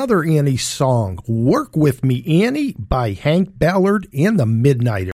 another 0.00 0.24
Annie 0.24 0.56
song, 0.56 1.18
Work 1.28 1.76
With 1.76 2.02
Me 2.02 2.42
Annie 2.42 2.72
by 2.72 3.12
Hank 3.12 3.58
Ballard 3.58 4.08
and 4.14 4.40
the 4.40 4.46
Midnighters. 4.46 5.10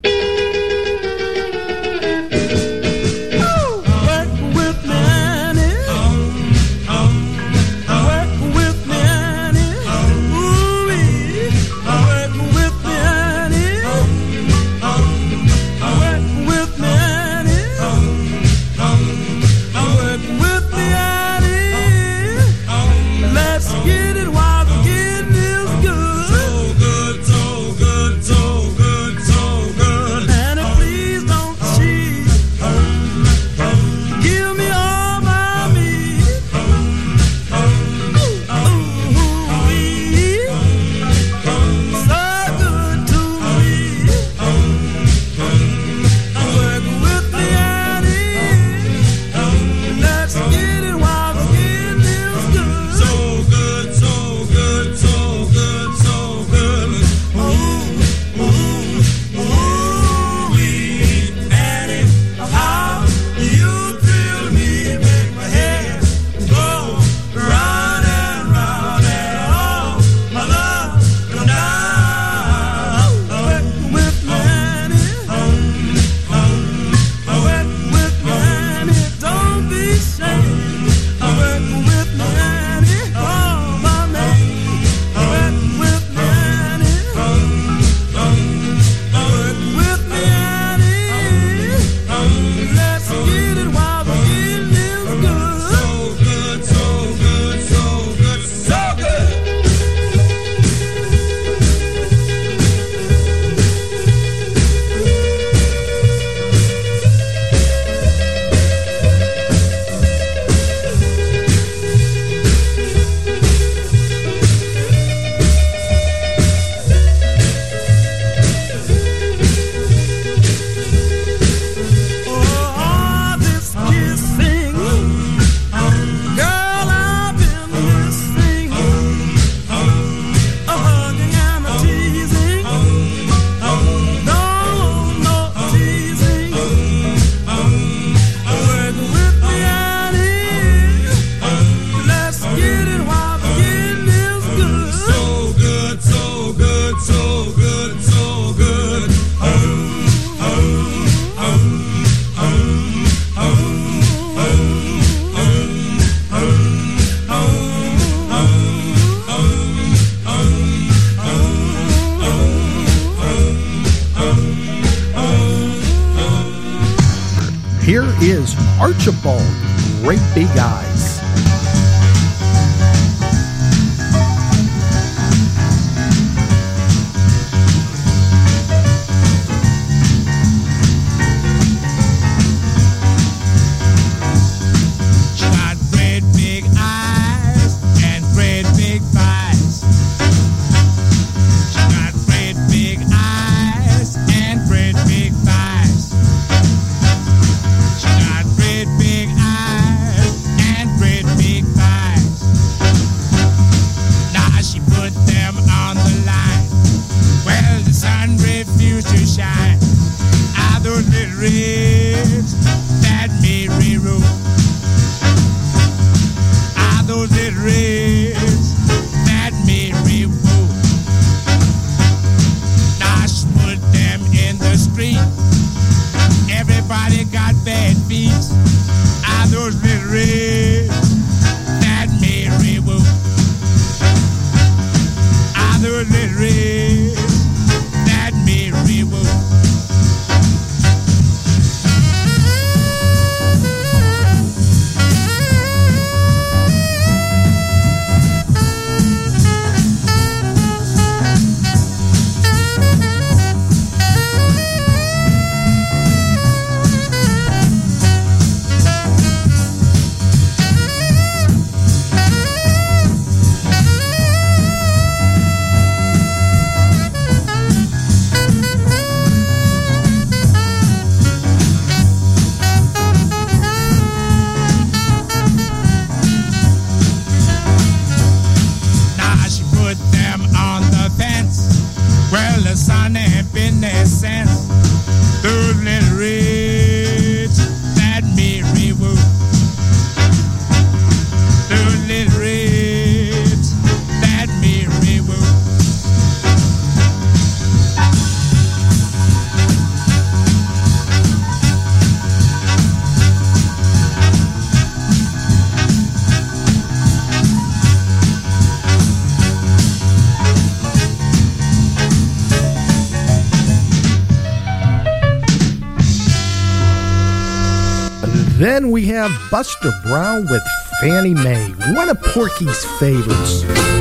Then 318.81 318.91
we 318.91 319.05
have 319.09 319.31
Buster 319.51 319.93
Brown 320.03 320.47
with 320.47 320.63
Fannie 321.03 321.35
Mae, 321.35 321.75
one 321.95 322.09
of 322.09 322.19
Porky's 322.23 322.83
favorites. 322.99 324.00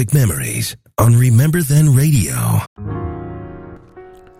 music 0.00 0.14
memories 0.14 0.76
on 0.96 1.14
Remember 1.14 1.60
Then 1.60 1.94
Radio. 1.94 2.60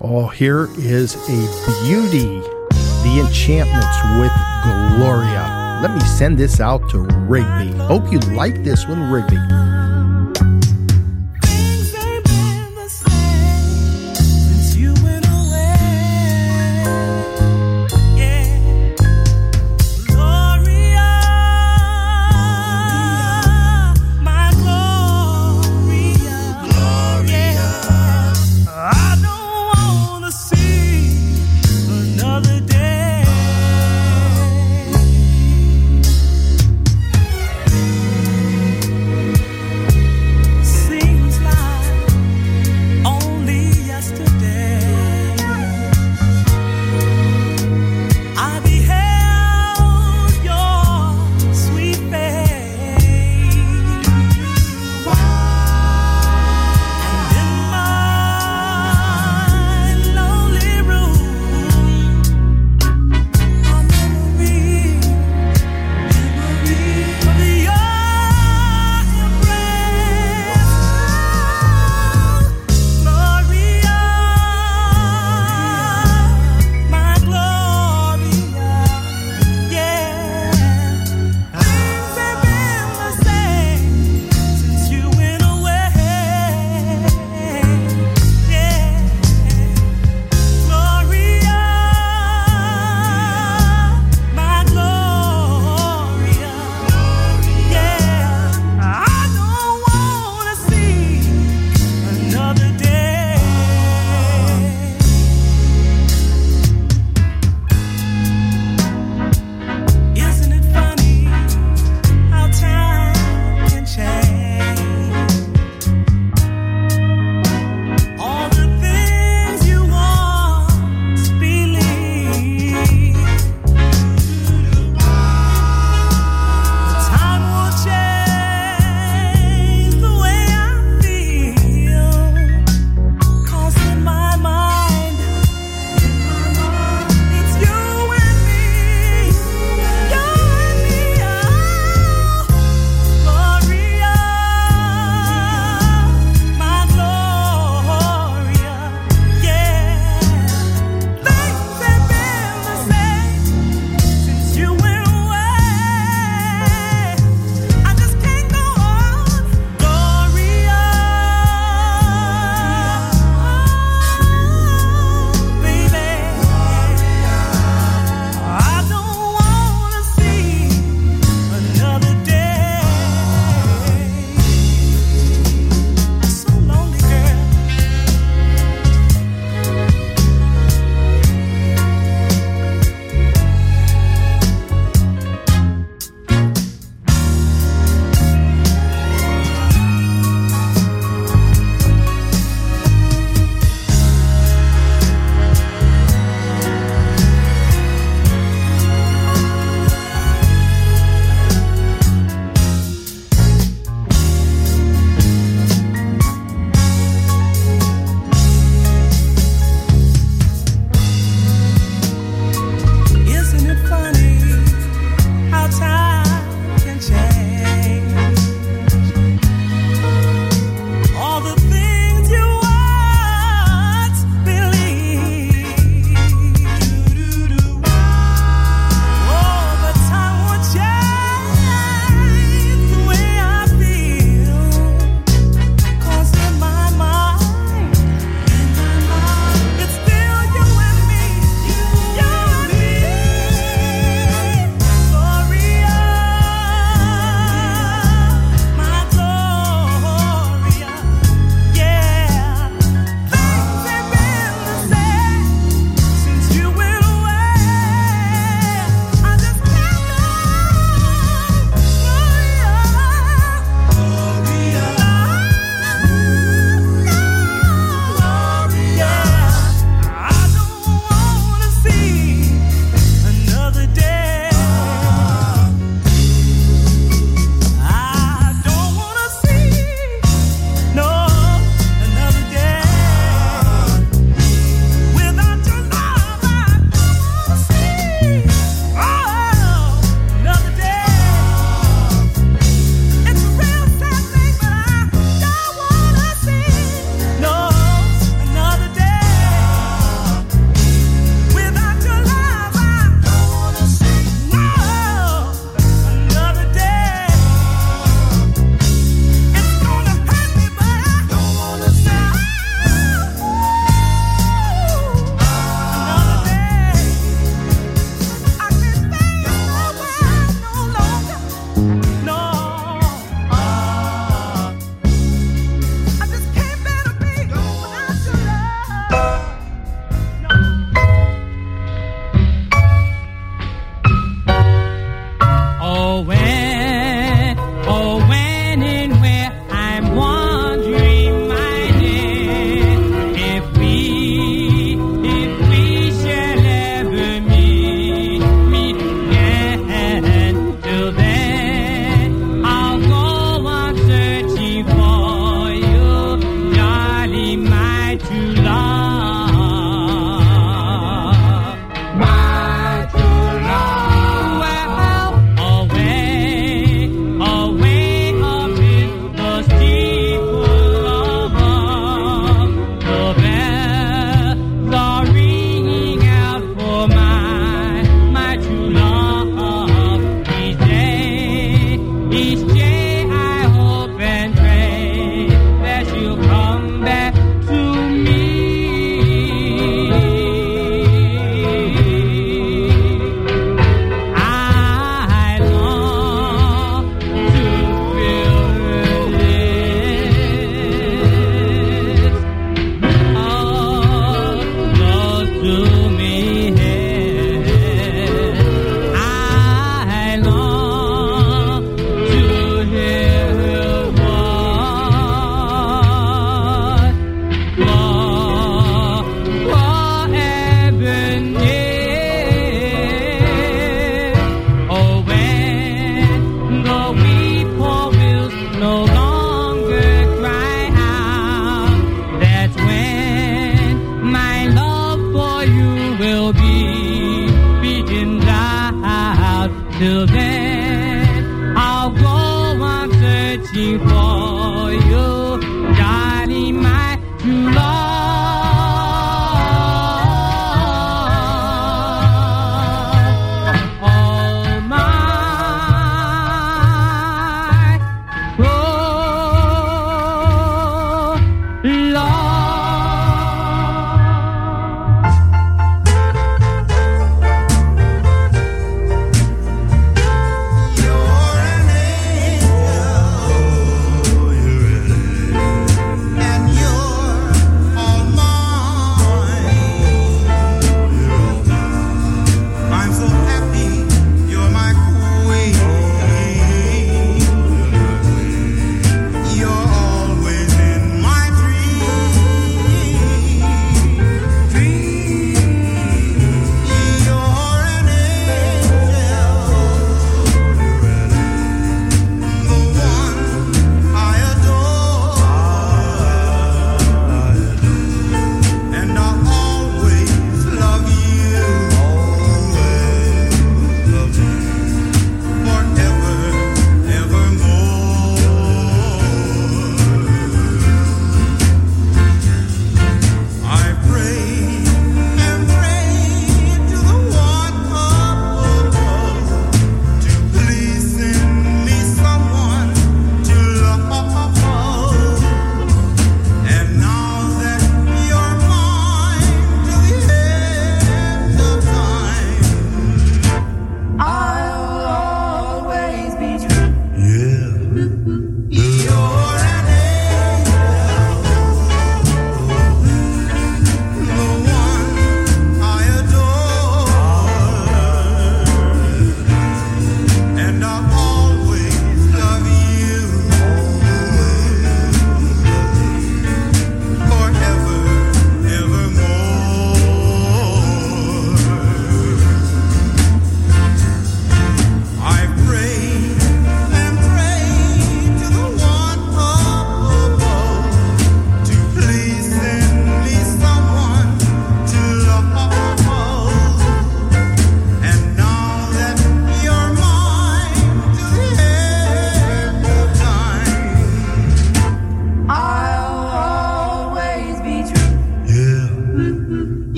Oh, 0.00 0.26
here 0.26 0.68
is 0.78 1.14
a 1.14 1.84
beauty 1.84 2.40
The 3.04 3.22
Enchantments 3.24 3.96
with 4.18 4.32
Gloria. 4.96 5.80
Let 5.80 5.94
me 5.94 6.00
send 6.00 6.38
this 6.38 6.58
out 6.58 6.90
to 6.90 7.02
Rigby. 7.28 7.70
Hope 7.78 8.10
you 8.10 8.18
like 8.34 8.64
this 8.64 8.88
one, 8.88 9.12
Rigby. 9.12 9.36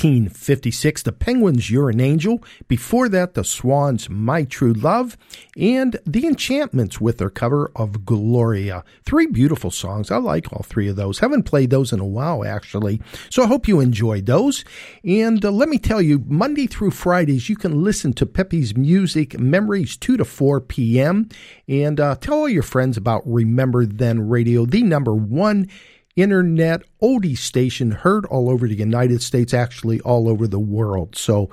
1956, 0.00 1.02
The 1.02 1.12
Penguins, 1.12 1.70
You're 1.70 1.90
an 1.90 2.00
Angel. 2.00 2.42
Before 2.68 3.06
that, 3.10 3.34
The 3.34 3.44
Swans, 3.44 4.08
My 4.08 4.44
True 4.44 4.72
Love, 4.72 5.18
and 5.58 5.98
The 6.06 6.26
Enchantments 6.26 7.02
with 7.02 7.18
their 7.18 7.28
cover 7.28 7.70
of 7.76 8.06
Gloria. 8.06 8.82
Three 9.04 9.26
beautiful 9.26 9.70
songs. 9.70 10.10
I 10.10 10.16
like 10.16 10.50
all 10.54 10.62
three 10.62 10.88
of 10.88 10.96
those. 10.96 11.18
Haven't 11.18 11.42
played 11.42 11.68
those 11.68 11.92
in 11.92 12.00
a 12.00 12.06
while, 12.06 12.46
actually. 12.46 13.02
So 13.28 13.42
I 13.42 13.46
hope 13.46 13.68
you 13.68 13.80
enjoyed 13.80 14.24
those. 14.24 14.64
And 15.04 15.44
uh, 15.44 15.50
let 15.50 15.68
me 15.68 15.76
tell 15.76 16.00
you, 16.00 16.24
Monday 16.26 16.66
through 16.66 16.92
Fridays, 16.92 17.50
you 17.50 17.56
can 17.56 17.84
listen 17.84 18.14
to 18.14 18.24
Pepe's 18.24 18.74
music, 18.74 19.38
Memories 19.38 19.98
2 19.98 20.16
to 20.16 20.24
4 20.24 20.62
p.m. 20.62 21.28
And 21.68 22.00
uh, 22.00 22.16
tell 22.16 22.38
all 22.38 22.48
your 22.48 22.62
friends 22.62 22.96
about 22.96 23.22
Remember 23.26 23.84
Then 23.84 24.30
Radio, 24.30 24.64
the 24.64 24.82
number 24.82 25.14
one 25.14 25.68
internet 26.16 26.82
oldie 27.02 27.38
station 27.38 27.90
heard 27.92 28.26
all 28.26 28.50
over 28.50 28.66
the 28.66 28.74
United 28.74 29.22
States, 29.22 29.54
actually 29.54 30.00
all 30.00 30.28
over 30.28 30.46
the 30.46 30.58
world. 30.58 31.16
So 31.16 31.50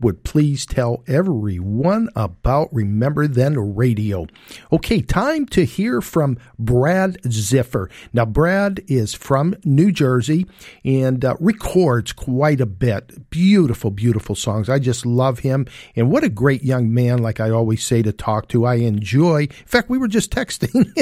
would 0.00 0.24
please 0.24 0.66
tell 0.66 1.02
everyone 1.06 2.10
about 2.14 2.72
Remember 2.72 3.26
Then 3.26 3.74
Radio. 3.74 4.26
Okay, 4.70 5.00
time 5.00 5.46
to 5.46 5.64
hear 5.64 6.00
from 6.02 6.36
Brad 6.58 7.20
Ziffer. 7.22 7.90
Now, 8.12 8.26
Brad 8.26 8.82
is 8.88 9.14
from 9.14 9.54
New 9.64 9.90
Jersey 9.90 10.46
and 10.84 11.24
uh, 11.24 11.36
records 11.40 12.12
quite 12.12 12.60
a 12.60 12.66
bit. 12.66 13.30
Beautiful, 13.30 13.90
beautiful 13.90 14.34
songs. 14.34 14.68
I 14.68 14.78
just 14.78 15.06
love 15.06 15.38
him. 15.38 15.66
And 15.94 16.10
what 16.10 16.24
a 16.24 16.28
great 16.28 16.62
young 16.62 16.92
man, 16.92 17.18
like 17.22 17.40
I 17.40 17.50
always 17.50 17.82
say, 17.82 18.02
to 18.02 18.12
talk 18.12 18.48
to. 18.48 18.66
I 18.66 18.74
enjoy. 18.74 19.42
In 19.44 19.66
fact, 19.66 19.88
we 19.88 19.98
were 19.98 20.08
just 20.08 20.30
texting 20.30 20.92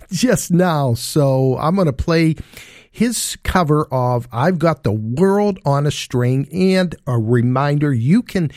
just 0.10 0.50
now. 0.50 0.92
So 0.94 1.56
I'm 1.58 1.76
going 1.76 1.86
to 1.86 1.92
play 1.92 2.36
his 2.92 3.36
cover 3.42 3.86
of 3.90 4.28
I've 4.30 4.58
Got 4.58 4.84
the 4.84 4.92
World 4.92 5.58
on 5.64 5.86
a 5.86 5.90
String 5.90 6.46
and 6.52 6.94
a 7.06 7.18
reminder 7.18 7.92
you 7.92 8.22
can 8.22 8.52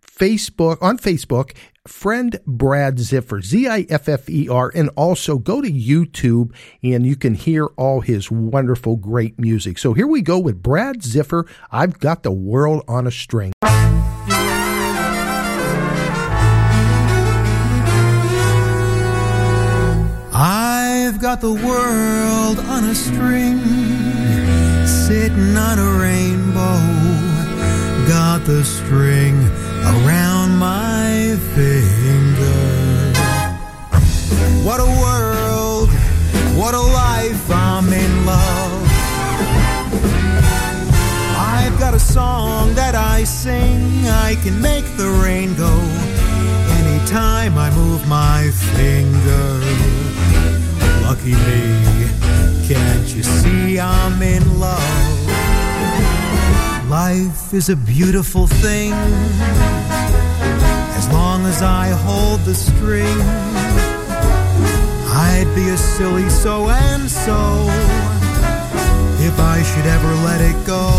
Facebook 0.00 0.78
on 0.80 0.98
Facebook 0.98 1.54
friend 1.86 2.40
Brad 2.46 2.96
Ziffer 2.96 3.42
Z 3.42 3.68
I 3.68 3.86
F 3.90 4.08
F 4.08 4.28
E 4.30 4.48
R 4.48 4.72
and 4.74 4.88
also 4.96 5.38
go 5.38 5.60
to 5.60 5.70
YouTube 5.70 6.54
and 6.82 7.04
you 7.04 7.14
can 7.14 7.34
hear 7.34 7.66
all 7.76 8.00
his 8.00 8.30
wonderful 8.30 8.96
great 8.96 9.38
music. 9.38 9.78
So 9.78 9.92
here 9.92 10.06
we 10.06 10.22
go 10.22 10.38
with 10.38 10.62
Brad 10.62 11.02
Ziffer 11.02 11.46
I've 11.70 11.98
Got 11.98 12.22
the 12.22 12.32
World 12.32 12.84
on 12.88 13.06
a 13.06 13.10
String. 13.10 13.52
Got 21.34 21.40
the 21.40 21.66
world 21.66 22.60
on 22.60 22.84
a 22.84 22.94
string, 22.94 23.58
sitting 24.86 25.56
on 25.56 25.80
a 25.80 25.98
rainbow. 25.98 26.78
Got 28.06 28.44
the 28.44 28.62
string 28.62 29.34
around 29.82 30.56
my 30.56 31.36
finger. 31.56 33.12
What 34.62 34.78
a 34.78 34.90
world, 35.02 35.88
what 36.56 36.74
a 36.74 36.80
life, 36.80 37.50
I'm 37.50 37.92
in 37.92 38.26
love. 38.26 38.88
I've 41.36 41.76
got 41.80 41.94
a 41.94 41.98
song 41.98 42.74
that 42.74 42.94
I 42.94 43.24
sing. 43.24 44.06
I 44.06 44.36
can 44.44 44.62
make 44.62 44.84
the 44.96 45.10
rain 45.24 45.56
go 45.56 45.74
anytime 46.78 47.58
I 47.58 47.70
move 47.74 48.06
my 48.06 48.52
finger. 48.76 49.93
Me, 51.24 51.32
can't 52.68 53.08
you 53.14 53.22
see 53.22 53.80
I'm 53.80 54.20
in 54.20 54.60
love? 54.60 55.30
Life 56.90 57.54
is 57.54 57.70
a 57.70 57.76
beautiful 57.76 58.46
thing 58.46 58.92
as 60.92 61.08
long 61.10 61.46
as 61.46 61.62
I 61.62 61.88
hold 61.88 62.40
the 62.40 62.54
string. 62.54 63.16
I'd 65.16 65.50
be 65.54 65.70
a 65.70 65.78
silly 65.78 66.28
so 66.28 66.68
and 66.68 67.10
so 67.10 67.68
if 69.24 69.40
I 69.40 69.62
should 69.62 69.86
ever 69.86 70.14
let 70.26 70.42
it 70.42 70.66
go. 70.66 70.90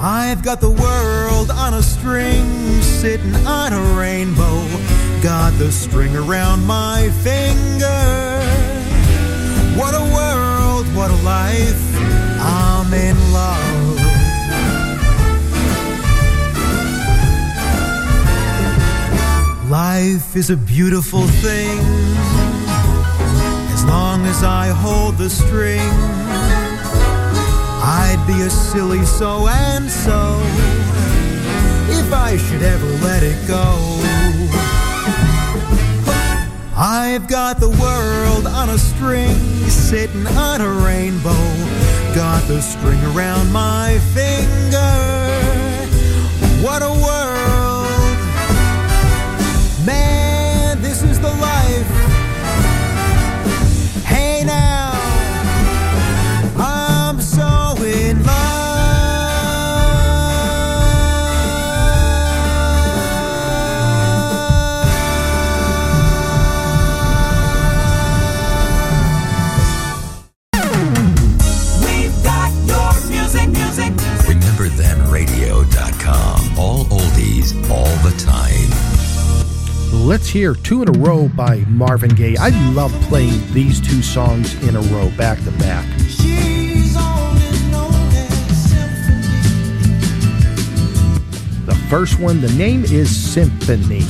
I've 0.00 0.42
got 0.42 0.62
the 0.62 0.70
world 0.70 1.50
on 1.50 1.74
a 1.74 1.82
string, 1.82 2.80
sitting 2.80 3.34
on 3.44 3.74
a 3.74 3.82
rainbow. 3.98 5.05
Got 5.22 5.58
the 5.58 5.72
string 5.72 6.14
around 6.14 6.64
my 6.66 7.10
finger. 7.22 7.86
What 9.76 9.94
a 9.94 10.04
world, 10.14 10.86
what 10.94 11.10
a 11.10 11.22
life. 11.24 11.82
I'm 12.38 12.92
in 12.94 13.16
love. 13.32 13.76
Life 19.70 20.36
is 20.36 20.50
a 20.50 20.56
beautiful 20.56 21.26
thing 21.26 21.80
as 23.74 23.84
long 23.84 24.24
as 24.26 24.44
I 24.44 24.68
hold 24.68 25.18
the 25.18 25.28
string. 25.28 25.80
I'd 27.82 28.22
be 28.26 28.42
a 28.42 28.50
silly 28.50 29.04
so 29.04 29.48
and 29.48 29.90
so 29.90 30.40
if 31.90 32.12
I 32.12 32.36
should 32.36 32.62
ever 32.62 32.86
let 33.04 33.22
it 33.24 33.48
go. 33.48 34.85
I've 37.16 37.28
got 37.28 37.60
the 37.60 37.70
world 37.70 38.46
on 38.46 38.68
a 38.68 38.76
string, 38.76 39.34
sitting 39.70 40.26
on 40.26 40.60
a 40.60 40.70
rainbow. 40.84 41.32
Got 42.14 42.46
the 42.46 42.60
string 42.60 43.02
around 43.04 43.50
my 43.50 43.98
finger. 44.12 44.76
What 46.62 46.82
a 46.82 46.95
Let's 80.06 80.28
hear 80.28 80.54
two 80.54 80.82
in 80.82 80.88
a 80.88 80.92
row 80.92 81.28
by 81.28 81.64
Marvin 81.66 82.14
Gaye. 82.14 82.36
I 82.38 82.50
love 82.74 82.92
playing 83.08 83.40
these 83.52 83.80
two 83.80 84.02
songs 84.02 84.54
in 84.62 84.76
a 84.76 84.80
row, 84.80 85.10
back 85.16 85.42
to 85.42 85.50
back. 85.58 85.84
The 91.66 91.74
first 91.90 92.20
one, 92.20 92.40
the 92.40 92.52
name 92.56 92.84
is 92.84 93.10
Symphony. 93.10 94.04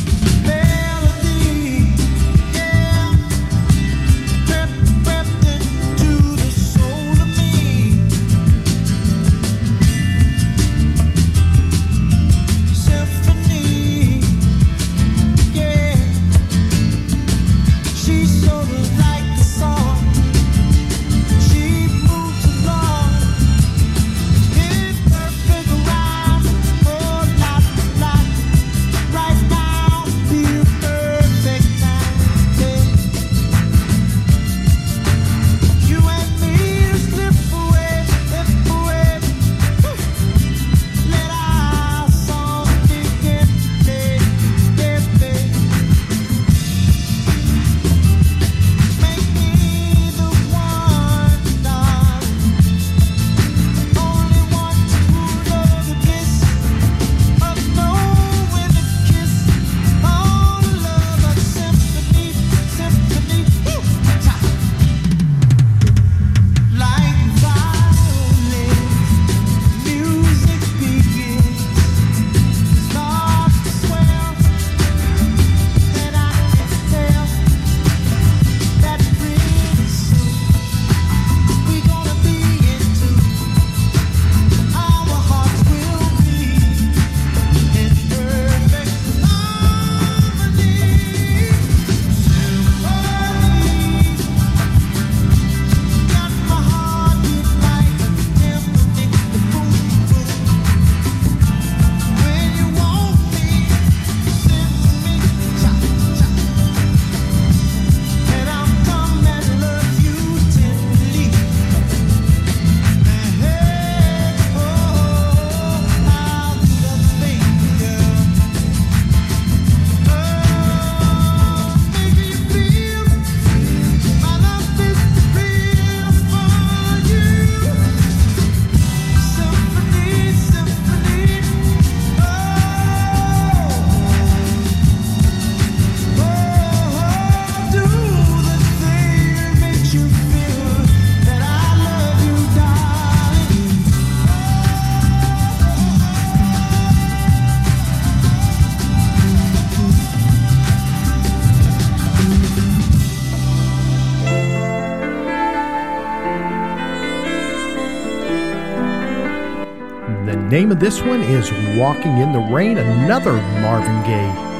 Name 160.56 160.72
of 160.72 160.80
this 160.80 161.02
one 161.02 161.20
is 161.20 161.52
Walking 161.78 162.16
in 162.16 162.32
the 162.32 162.38
Rain, 162.38 162.78
another 162.78 163.34
Marvin 163.60 164.02
Gaye. 164.04 164.55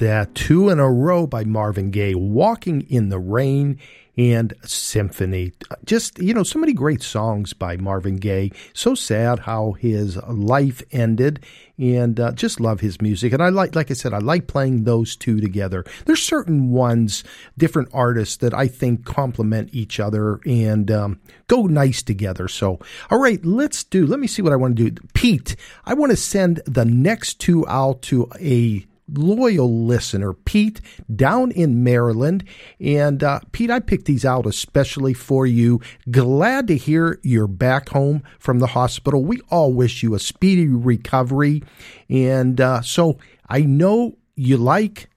That? 0.00 0.34
Two 0.34 0.68
in 0.68 0.78
a 0.78 0.90
row 0.90 1.26
by 1.26 1.44
Marvin 1.44 1.90
Gaye, 1.90 2.14
Walking 2.14 2.82
in 2.82 3.08
the 3.08 3.18
Rain 3.18 3.78
and 4.18 4.52
Symphony. 4.64 5.52
Just, 5.84 6.18
you 6.18 6.34
know, 6.34 6.42
so 6.42 6.58
many 6.58 6.72
great 6.72 7.02
songs 7.02 7.52
by 7.52 7.76
Marvin 7.76 8.16
Gaye. 8.16 8.50
So 8.74 8.94
sad 8.94 9.38
how 9.40 9.72
his 9.72 10.16
life 10.26 10.82
ended 10.90 11.44
and 11.78 12.20
uh, 12.20 12.32
just 12.32 12.60
love 12.60 12.80
his 12.80 13.00
music. 13.00 13.32
And 13.32 13.42
I 13.42 13.48
like, 13.48 13.74
like 13.74 13.90
I 13.90 13.94
said, 13.94 14.12
I 14.12 14.18
like 14.18 14.46
playing 14.46 14.84
those 14.84 15.16
two 15.16 15.40
together. 15.40 15.84
There's 16.04 16.22
certain 16.22 16.70
ones, 16.70 17.24
different 17.56 17.88
artists 17.94 18.36
that 18.38 18.52
I 18.52 18.66
think 18.66 19.06
complement 19.06 19.70
each 19.72 19.98
other 19.98 20.40
and 20.44 20.90
um, 20.90 21.20
go 21.46 21.62
nice 21.62 22.02
together. 22.02 22.48
So, 22.48 22.80
all 23.10 23.18
right, 23.18 23.42
let's 23.44 23.84
do, 23.84 24.06
let 24.06 24.20
me 24.20 24.26
see 24.26 24.42
what 24.42 24.52
I 24.52 24.56
want 24.56 24.76
to 24.76 24.90
do. 24.90 25.08
Pete, 25.14 25.56
I 25.86 25.94
want 25.94 26.10
to 26.10 26.16
send 26.16 26.60
the 26.66 26.84
next 26.84 27.38
two 27.38 27.66
out 27.68 28.02
to 28.02 28.28
a 28.38 28.84
loyal 29.14 29.84
listener, 29.84 30.32
Pete, 30.32 30.80
down 31.14 31.50
in 31.50 31.82
Maryland. 31.82 32.44
And 32.80 33.22
uh, 33.22 33.40
Pete, 33.52 33.70
I 33.70 33.80
picked 33.80 34.06
these 34.06 34.24
out 34.24 34.46
especially 34.46 35.14
for 35.14 35.46
you. 35.46 35.80
Glad 36.10 36.68
to 36.68 36.76
hear 36.76 37.18
you're 37.22 37.46
back 37.46 37.90
home 37.90 38.22
from 38.38 38.58
the 38.58 38.68
hospital. 38.68 39.24
We 39.24 39.40
all 39.50 39.72
wish 39.72 40.02
you 40.02 40.14
a 40.14 40.18
speedy 40.18 40.68
recovery. 40.68 41.62
And 42.08 42.60
uh, 42.60 42.82
so 42.82 43.18
I 43.48 43.60
know 43.60 44.16
you 44.36 44.56
like 44.56 45.08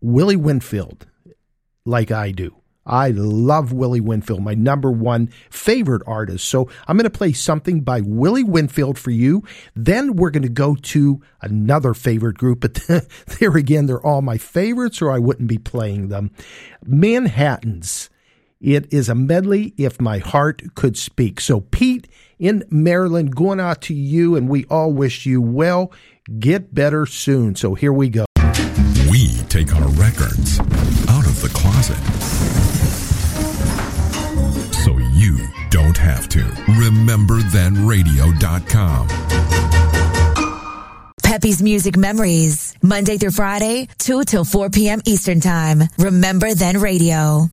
Willie 0.00 0.36
Winfield, 0.36 1.06
like 1.84 2.10
I 2.10 2.30
do. 2.30 2.61
I 2.84 3.10
love 3.10 3.72
Willie 3.72 4.00
Winfield, 4.00 4.42
my 4.42 4.54
number 4.54 4.90
one 4.90 5.28
favorite 5.50 6.02
artist. 6.06 6.48
So 6.48 6.68
I'm 6.86 6.96
going 6.96 7.04
to 7.04 7.10
play 7.10 7.32
something 7.32 7.82
by 7.82 8.00
Willie 8.00 8.42
Winfield 8.42 8.98
for 8.98 9.10
you. 9.10 9.44
Then 9.76 10.16
we're 10.16 10.30
going 10.30 10.42
to 10.42 10.48
go 10.48 10.74
to 10.74 11.20
another 11.40 11.94
favorite 11.94 12.38
group, 12.38 12.60
but 12.60 12.74
there 13.38 13.56
again, 13.56 13.86
they're 13.86 14.04
all 14.04 14.22
my 14.22 14.38
favorites, 14.38 15.00
or 15.00 15.10
I 15.10 15.18
wouldn't 15.18 15.48
be 15.48 15.58
playing 15.58 16.08
them. 16.08 16.30
Manhattans. 16.84 18.10
It 18.60 18.92
is 18.92 19.08
a 19.08 19.14
medley, 19.16 19.74
If 19.76 20.00
My 20.00 20.18
Heart 20.18 20.76
Could 20.76 20.96
Speak. 20.96 21.40
So, 21.40 21.62
Pete 21.62 22.06
in 22.38 22.62
Maryland, 22.70 23.34
going 23.34 23.58
out 23.58 23.82
to 23.82 23.94
you, 23.94 24.36
and 24.36 24.48
we 24.48 24.64
all 24.66 24.92
wish 24.92 25.26
you 25.26 25.42
well. 25.42 25.92
Get 26.38 26.72
better 26.72 27.04
soon. 27.04 27.56
So, 27.56 27.74
here 27.74 27.92
we 27.92 28.08
go. 28.08 28.24
We 29.10 29.34
take 29.48 29.74
our 29.74 29.88
records 29.88 30.60
closet 31.54 31.96
so 34.84 34.98
you 35.12 35.38
don't 35.70 35.96
have 35.96 36.28
to. 36.28 36.40
RememberThenRadio.com. 36.40 39.08
Pepe's 41.22 41.62
Music 41.62 41.96
Memories, 41.96 42.74
Monday 42.82 43.16
through 43.16 43.30
Friday, 43.30 43.88
2 43.98 44.24
till 44.24 44.44
4 44.44 44.68
p.m. 44.70 45.00
Eastern 45.06 45.40
Time. 45.40 45.84
Remember 45.98 46.52
Then 46.54 46.78
Radio. 46.78 47.48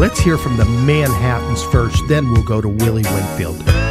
Let's 0.00 0.18
hear 0.18 0.38
from 0.38 0.56
the 0.56 0.64
Manhattans 0.64 1.62
first, 1.62 2.08
then 2.08 2.32
we'll 2.32 2.42
go 2.42 2.62
to 2.62 2.68
Willie 2.70 3.02
Winfield. 3.02 3.89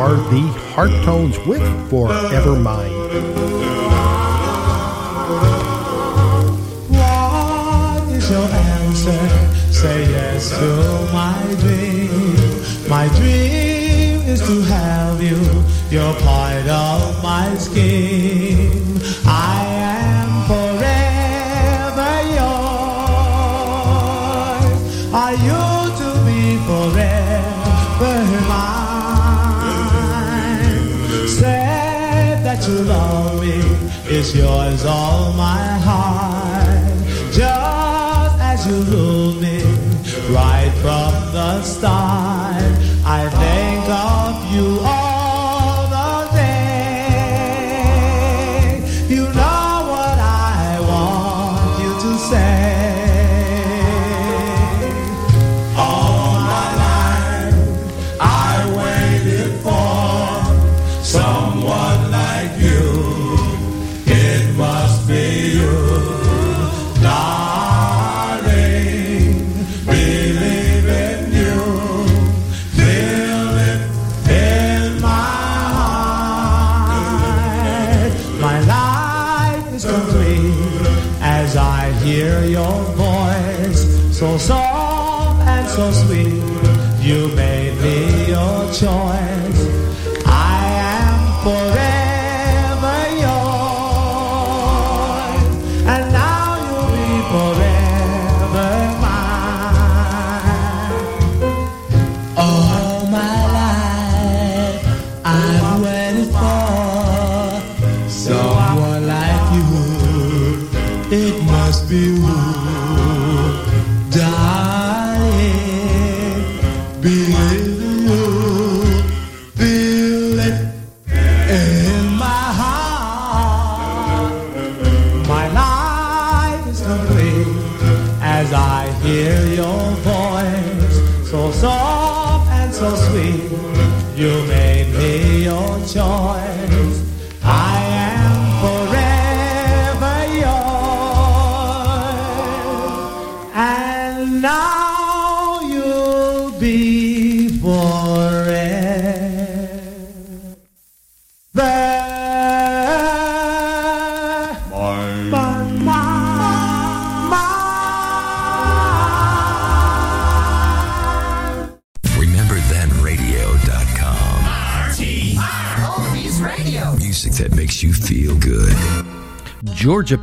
are 0.00 0.16
the 0.30 0.40
Heart 0.72 0.92
Tones 1.04 1.38
with 1.40 1.60
Forever 1.90 2.56
Mine. 2.56 3.49
to 38.70 38.76
lure 38.76 39.34
me 39.40 39.62
right 40.32 40.70
from 40.80 41.12
the 41.32 41.60
start. 41.62 42.39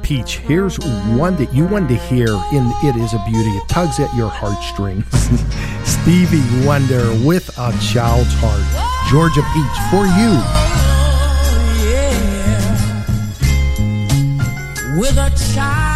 Peach, 0.07 0.38
here's 0.38 0.79
one 1.17 1.35
that 1.35 1.53
you 1.53 1.65
wanted 1.65 1.89
to 1.89 1.95
hear 1.95 2.29
and 2.29 2.71
It 2.81 2.95
Is 2.95 3.13
a 3.13 3.21
Beauty. 3.27 3.49
It 3.49 3.67
tugs 3.67 3.99
at 3.99 4.15
your 4.15 4.29
heartstrings. 4.29 5.05
Stevie 5.85 6.65
Wonder 6.65 7.11
with 7.25 7.49
a 7.57 7.73
child's 7.81 8.34
heart. 8.38 8.63
Georgia 9.11 9.41
Peach 9.53 9.77
for 9.91 10.05
you. 10.05 10.31
Oh, 10.31 11.84
yeah. 11.84 12.57
With 14.97 15.17
a 15.17 15.29
child. 15.53 15.86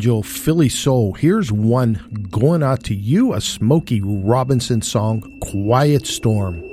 Banjo 0.00 0.22
Philly 0.22 0.70
Soul. 0.70 1.12
Here's 1.12 1.52
one 1.52 2.28
going 2.30 2.62
out 2.62 2.84
to 2.84 2.94
you 2.94 3.34
a 3.34 3.40
Smokey 3.42 4.00
Robinson 4.02 4.80
song, 4.80 5.38
Quiet 5.40 6.06
Storm. 6.06 6.69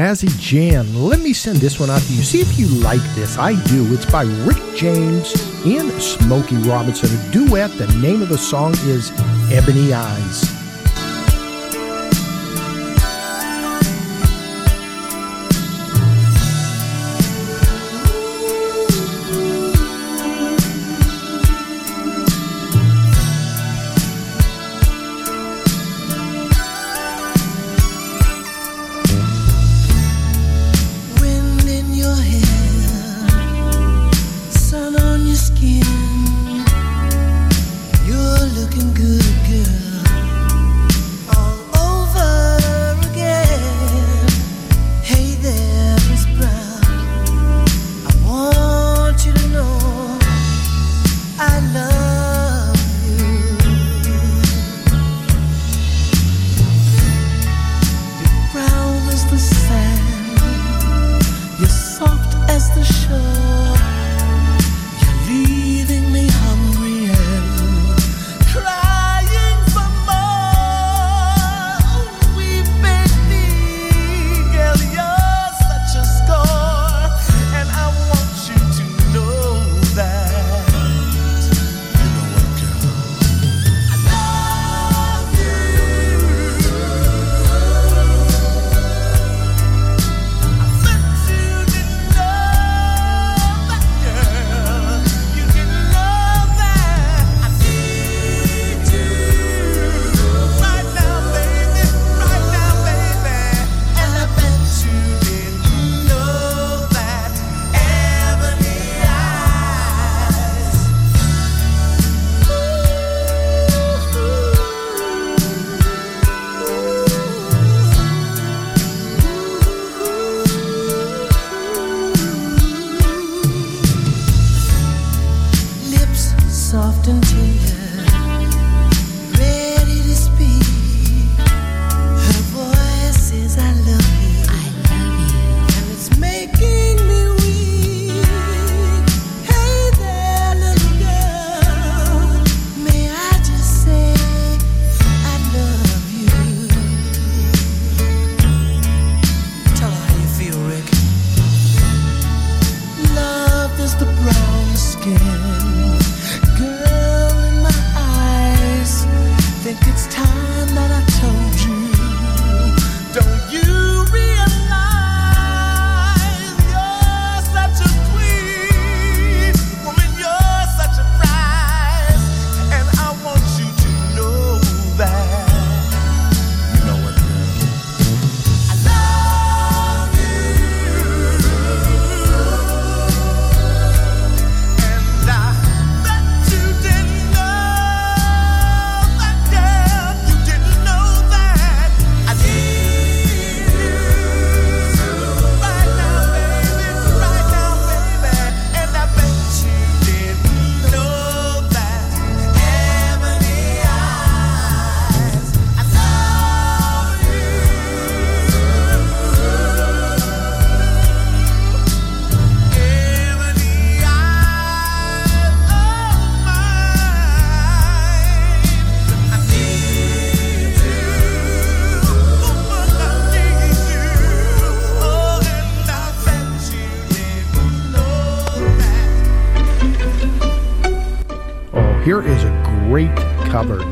Jazzy 0.00 0.30
Jam. 0.40 0.94
Let 0.94 1.20
me 1.20 1.34
send 1.34 1.58
this 1.58 1.78
one 1.78 1.90
out 1.90 2.00
to 2.00 2.14
you. 2.14 2.22
See 2.22 2.40
if 2.40 2.58
you 2.58 2.68
like 2.68 3.02
this. 3.14 3.36
I 3.36 3.52
do. 3.64 3.92
It's 3.92 4.06
by 4.06 4.22
Rick 4.22 4.56
James 4.74 5.34
and 5.66 5.92
Smokey 6.00 6.56
Robinson, 6.56 7.10
a 7.14 7.30
duet. 7.30 7.70
The 7.76 7.86
name 7.98 8.22
of 8.22 8.30
the 8.30 8.38
song 8.38 8.72
is 8.86 9.12
Ebony 9.52 9.92
Eyes. 9.92 10.59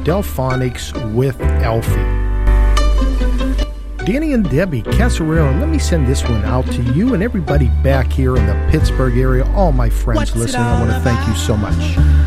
Delfonics 0.09 1.13
with 1.13 1.39
Elfie. 1.39 1.93
Danny 4.07 4.33
and 4.33 4.49
Debbie 4.49 4.81
Casarero, 4.81 5.61
let 5.61 5.69
me 5.69 5.79
send 5.79 6.07
this 6.07 6.23
one 6.23 6.43
out 6.47 6.65
to 6.69 6.83
you 6.95 7.13
and 7.13 7.23
everybody 7.23 7.69
back 7.83 8.11
here 8.11 8.35
in 8.39 8.47
the 8.47 8.55
Pittsburgh 8.71 9.19
area, 9.19 9.45
all 9.53 9.71
my 9.71 9.91
friends 9.91 10.17
What's 10.17 10.35
listening. 10.35 10.63
I 10.63 10.81
want 10.81 10.93
to 10.93 11.01
thank 11.01 11.29
you 11.29 11.35
so 11.35 11.59
much. 11.59 12.18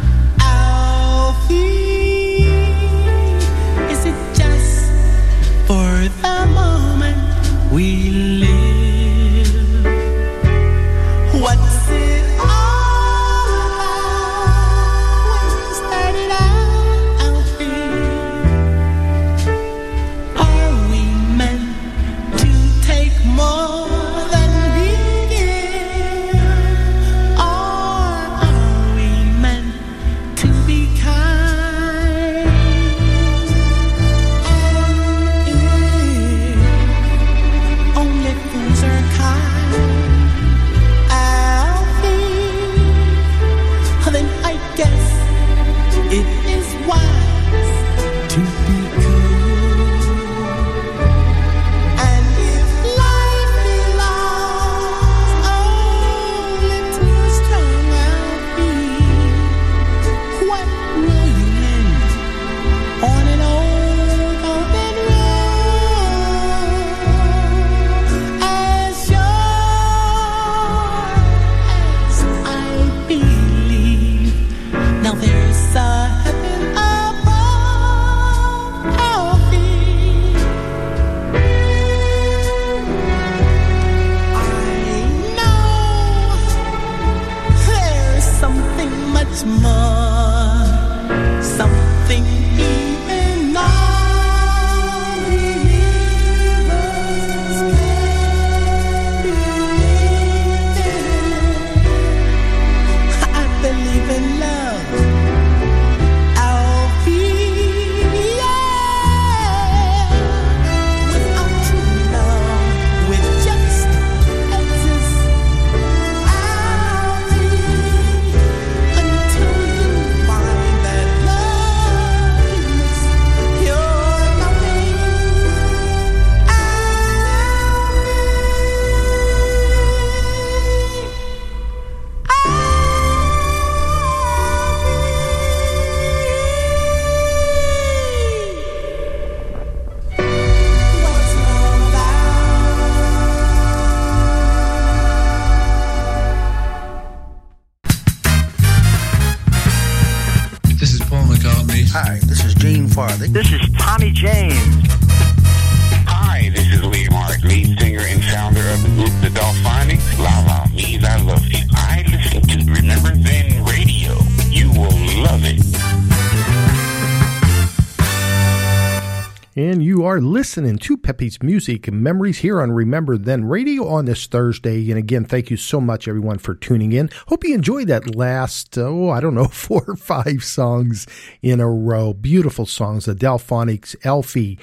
Listening 170.41 170.80
to 170.80 170.97
Pepe's 170.97 171.43
Music 171.43 171.88
and 171.88 172.01
Memories 172.01 172.39
here 172.39 172.63
on 172.63 172.72
Remember 172.72 173.15
Then 173.15 173.45
Radio 173.45 173.88
on 173.88 174.05
this 174.05 174.26
Thursday. 174.26 174.89
And 174.89 174.97
again, 174.97 175.23
thank 175.23 175.51
you 175.51 175.55
so 175.55 175.80
much, 175.80 176.07
everyone, 176.07 176.39
for 176.39 176.55
tuning 176.55 176.93
in. 176.93 177.11
Hope 177.27 177.43
you 177.43 177.53
enjoyed 177.53 177.89
that 177.89 178.15
last, 178.15 178.76
oh, 178.76 179.11
I 179.11 179.19
don't 179.19 179.35
know, 179.35 179.45
four 179.51 179.84
or 179.88 179.95
five 179.95 180.43
songs 180.43 181.05
in 181.43 181.59
a 181.59 181.69
row. 181.69 182.15
Beautiful 182.15 182.65
songs. 182.65 183.05
The 183.05 183.13
Delfonics, 183.13 183.95
Elfie, 184.03 184.57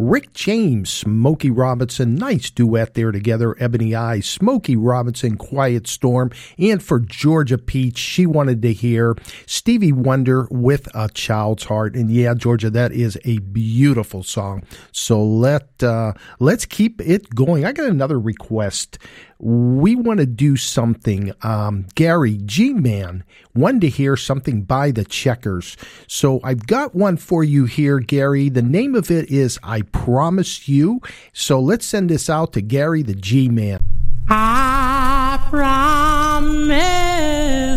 Rick 0.00 0.32
James, 0.32 0.88
Smokey 0.88 1.50
Robinson, 1.50 2.14
nice 2.14 2.48
duet 2.48 2.94
there 2.94 3.12
together. 3.12 3.54
Ebony 3.60 3.94
Eyes, 3.94 4.24
Smokey 4.24 4.74
Robinson, 4.74 5.36
Quiet 5.36 5.86
Storm, 5.86 6.30
and 6.58 6.82
for 6.82 7.00
Georgia 7.00 7.58
Peach, 7.58 7.98
she 7.98 8.24
wanted 8.24 8.62
to 8.62 8.72
hear 8.72 9.14
Stevie 9.44 9.92
Wonder 9.92 10.48
with 10.50 10.88
a 10.94 11.10
Child's 11.10 11.64
Heart. 11.64 11.96
And 11.96 12.10
yeah, 12.10 12.32
Georgia, 12.32 12.70
that 12.70 12.92
is 12.92 13.18
a 13.26 13.40
beautiful 13.40 14.22
song. 14.22 14.64
So 14.90 15.22
let 15.22 15.82
uh, 15.82 16.14
let's 16.38 16.64
keep 16.64 17.02
it 17.02 17.34
going. 17.34 17.66
I 17.66 17.72
got 17.72 17.90
another 17.90 18.18
request. 18.18 18.96
We 19.42 19.94
want 19.94 20.20
to 20.20 20.26
do 20.26 20.56
something. 20.56 21.32
Um, 21.42 21.86
Gary 21.94 22.38
G 22.44 22.74
Man 22.74 23.24
wanted 23.54 23.80
to 23.80 23.88
hear 23.88 24.16
something 24.16 24.62
by 24.62 24.90
the 24.90 25.04
Checkers. 25.04 25.76
So 26.06 26.40
I've 26.44 26.66
got 26.66 26.94
one 26.94 27.16
for 27.16 27.42
you 27.42 27.64
here, 27.64 28.00
Gary. 28.00 28.50
The 28.50 28.62
name 28.62 28.94
of 28.94 29.10
it 29.10 29.30
is 29.30 29.58
I 29.62 29.82
Promise 29.82 30.68
You. 30.68 31.00
So 31.32 31.58
let's 31.58 31.86
send 31.86 32.10
this 32.10 32.28
out 32.28 32.52
to 32.52 32.60
Gary 32.60 33.02
the 33.02 33.14
G 33.14 33.48
Man. 33.48 33.80
I 34.28 35.42
promise 35.50 36.70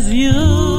you 0.08 0.73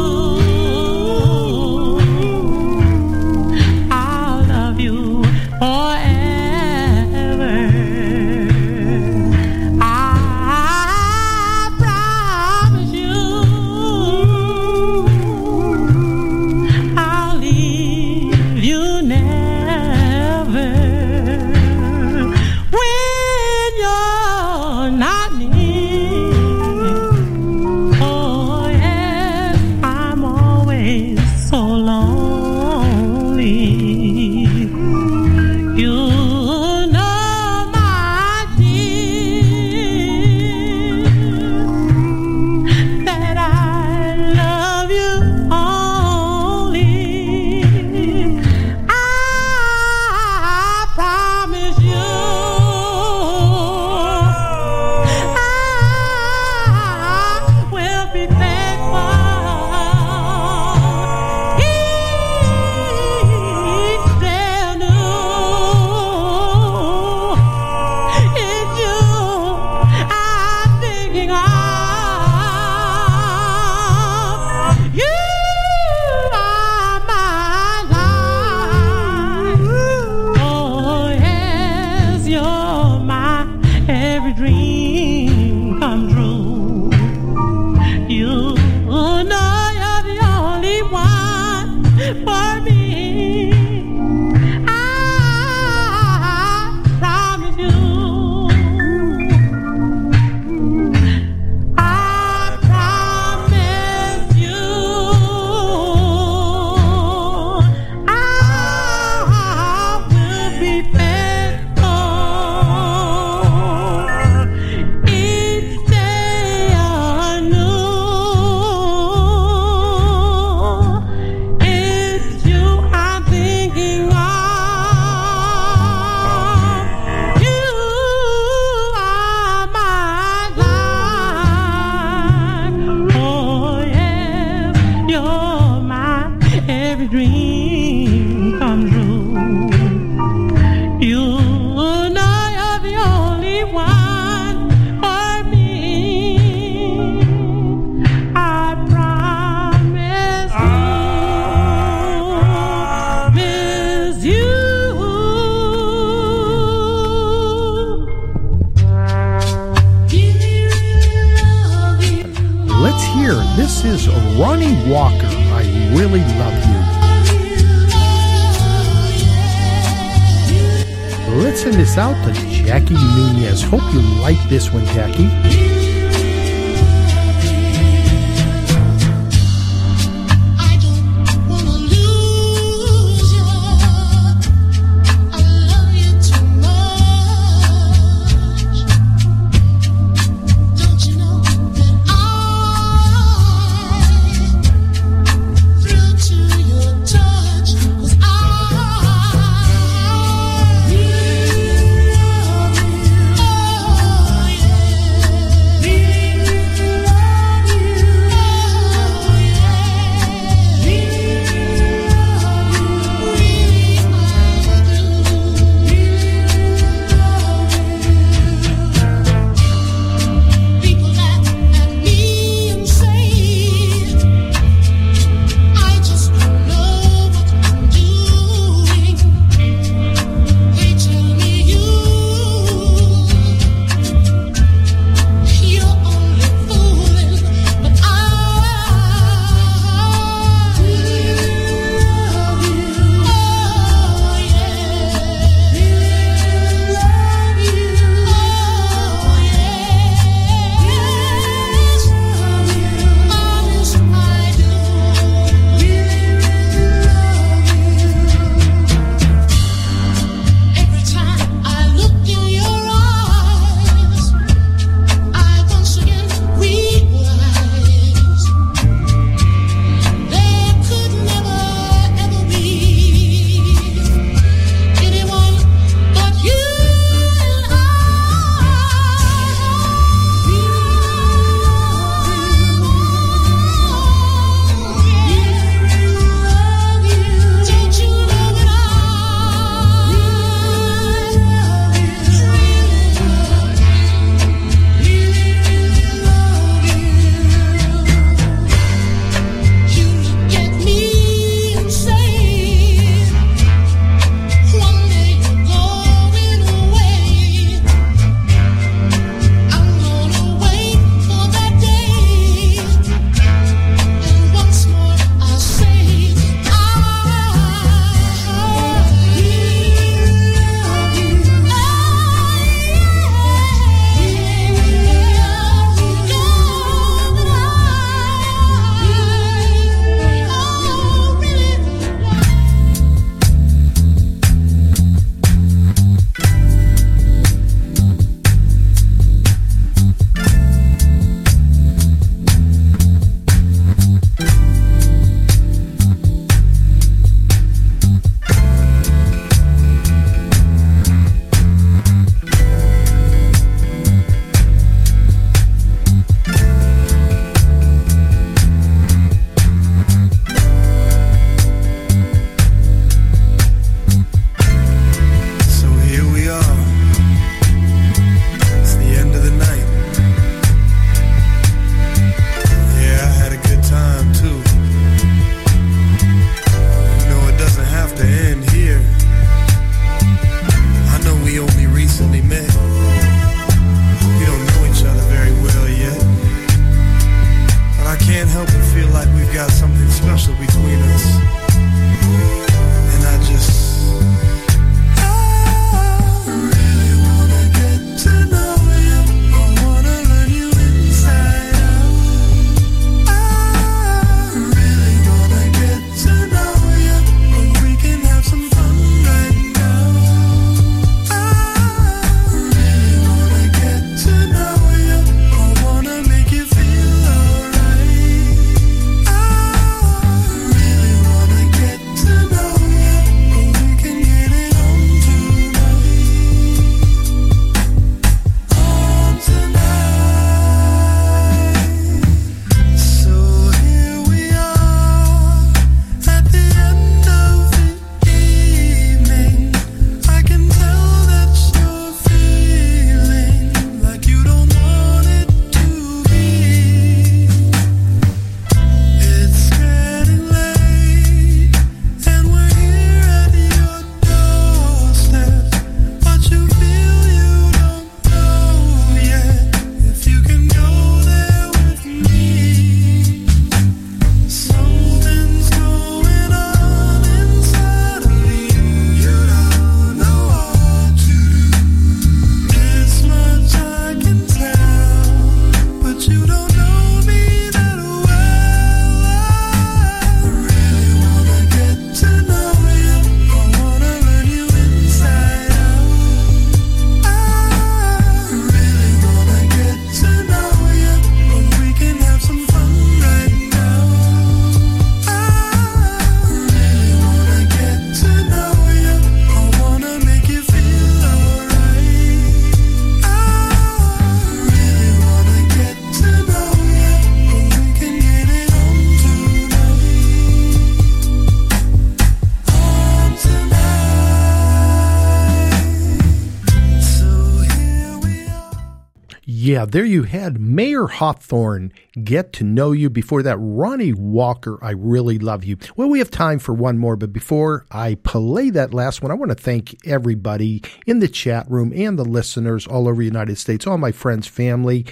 There 519.86 520.06
you 520.06 520.24
had 520.24 520.60
Mayer 520.60 521.08
Hawthorne 521.08 521.92
get 522.24 522.54
to 522.54 522.64
know 522.64 522.92
you. 522.92 523.10
Before 523.10 523.44
that, 523.44 523.58
Ronnie 523.60 524.14
Walker, 524.14 524.78
I 524.82 524.92
really 524.92 525.40
love 525.40 525.64
you. 525.64 525.78
Well, 525.96 526.10
we 526.10 526.20
have 526.20 526.32
time 526.32 526.60
for 526.60 526.74
one 526.74 526.98
more, 526.98 527.16
but 527.16 527.32
before 527.34 527.86
I 527.92 528.16
play 528.16 528.70
that 528.72 528.94
last 528.94 529.22
one, 529.22 529.32
I 529.32 529.36
want 529.36 529.52
to 529.52 529.56
thank 529.56 529.96
everybody 530.06 530.84
in 531.06 531.20
the 531.20 531.28
chat 531.28 531.70
room 531.70 531.94
and 531.96 532.18
the 532.18 532.26
listeners 532.26 532.88
all 532.88 533.08
over 533.08 533.20
the 533.20 533.26
United 533.26 533.58
States, 533.58 533.88
all 533.88 533.98
my 533.98 534.12
friends, 534.12 534.48
family, 534.48 535.06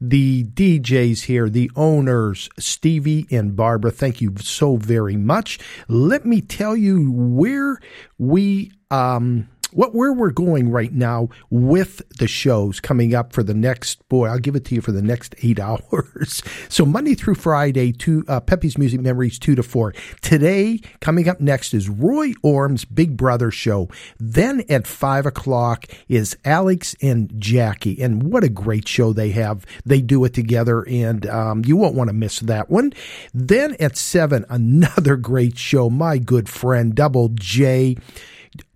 the 0.00 0.44
DJs 0.44 1.24
here, 1.24 1.48
the 1.48 1.70
owners, 1.74 2.48
Stevie 2.58 3.26
and 3.30 3.56
Barbara. 3.56 3.90
Thank 3.90 4.20
you 4.20 4.34
so 4.38 4.76
very 4.76 5.16
much. 5.16 5.58
Let 5.88 6.24
me 6.24 6.40
tell 6.40 6.76
you 6.76 7.10
where 7.10 7.78
we, 8.18 8.72
um, 8.90 9.48
what 9.72 9.94
where 9.94 10.12
we're 10.12 10.30
going 10.30 10.70
right 10.70 10.92
now 10.92 11.28
with 11.50 12.02
the 12.18 12.28
shows 12.28 12.80
coming 12.80 13.14
up 13.14 13.32
for 13.32 13.42
the 13.42 13.54
next 13.54 14.06
boy 14.08 14.26
i'll 14.26 14.38
give 14.38 14.56
it 14.56 14.64
to 14.64 14.74
you 14.74 14.80
for 14.80 14.92
the 14.92 15.02
next 15.02 15.34
eight 15.42 15.58
hours. 15.68 16.42
So 16.68 16.84
monday 16.84 17.14
through 17.14 17.34
friday 17.34 17.92
two 17.92 18.24
uh, 18.28 18.40
pepe's 18.40 18.78
music 18.78 19.00
memories 19.00 19.38
two 19.38 19.54
to 19.54 19.62
four. 19.62 19.92
Today 20.22 20.80
coming 21.00 21.28
up 21.28 21.40
next 21.40 21.74
is 21.74 21.88
roy 21.88 22.32
orm's 22.42 22.84
big 22.84 23.16
brother 23.16 23.50
show. 23.50 23.88
Then 24.18 24.64
at 24.68 24.86
five 24.86 25.26
o'clock 25.26 25.86
is 26.08 26.36
alex 26.44 26.94
and 27.02 27.32
jackie. 27.38 28.00
And 28.00 28.22
what 28.22 28.44
a 28.44 28.48
great 28.48 28.88
show 28.88 29.12
they 29.12 29.30
have. 29.30 29.64
They 29.84 30.00
do 30.00 30.24
it 30.24 30.34
together 30.34 30.82
and 30.88 31.26
um, 31.26 31.64
you 31.64 31.76
won't 31.76 31.94
want 31.94 32.08
to 32.08 32.14
miss 32.14 32.40
that 32.40 32.70
one. 32.70 32.92
Then 33.34 33.76
at 33.80 33.96
seven 33.96 34.44
another 34.50 35.16
great 35.16 35.58
show. 35.58 35.90
My 35.90 36.18
good 36.18 36.48
friend 36.48 36.94
double 36.94 37.28
j 37.30 37.96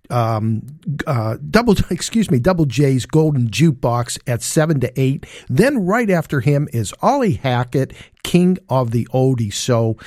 um, 0.09 0.61
uh, 1.07 1.37
double, 1.49 1.75
excuse 1.89 2.29
me, 2.29 2.39
Double 2.39 2.65
J's 2.65 3.05
Golden 3.05 3.49
Jukebox 3.49 4.19
at 4.27 4.41
seven 4.41 4.79
to 4.81 4.99
eight. 4.99 5.25
Then 5.49 5.85
right 5.85 6.09
after 6.09 6.39
him 6.39 6.67
is 6.73 6.93
Ollie 7.01 7.33
Hackett, 7.33 7.93
King 8.23 8.57
of 8.69 8.91
the 8.91 9.07
Oldies. 9.13 9.53
So 9.53 9.97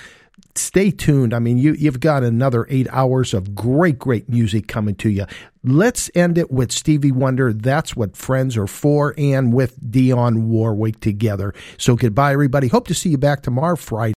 stay 0.59 0.91
tuned. 0.91 1.35
I 1.35 1.39
mean, 1.39 1.59
you, 1.59 1.75
you've 1.75 2.01
got 2.01 2.23
another 2.23 2.67
eight 2.69 2.87
hours 2.91 3.35
of 3.35 3.55
great, 3.55 3.99
great 3.99 4.29
music 4.29 4.69
coming 4.69 4.95
to 4.97 5.11
you. 5.11 5.27
Let's 5.65 6.11
end 6.15 6.39
it 6.39 6.51
with 6.51 6.73
Stevie 6.73 7.13
Wonder. 7.13 7.53
That's 7.53 7.97
what 7.97 8.17
friends 8.17 8.57
are 8.57 8.69
for, 8.69 9.15
and 9.19 9.53
with 9.53 9.81
Dionne 9.81 10.45
Warwick 10.45 11.01
together. 11.01 11.55
So 11.77 11.97
goodbye, 11.97 12.33
everybody. 12.33 12.69
Hope 12.69 12.87
to 12.89 12.95
see 12.95 13.11
you 13.11 13.19
back 13.19 13.43
tomorrow, 13.43 13.77
Friday. 13.77 14.15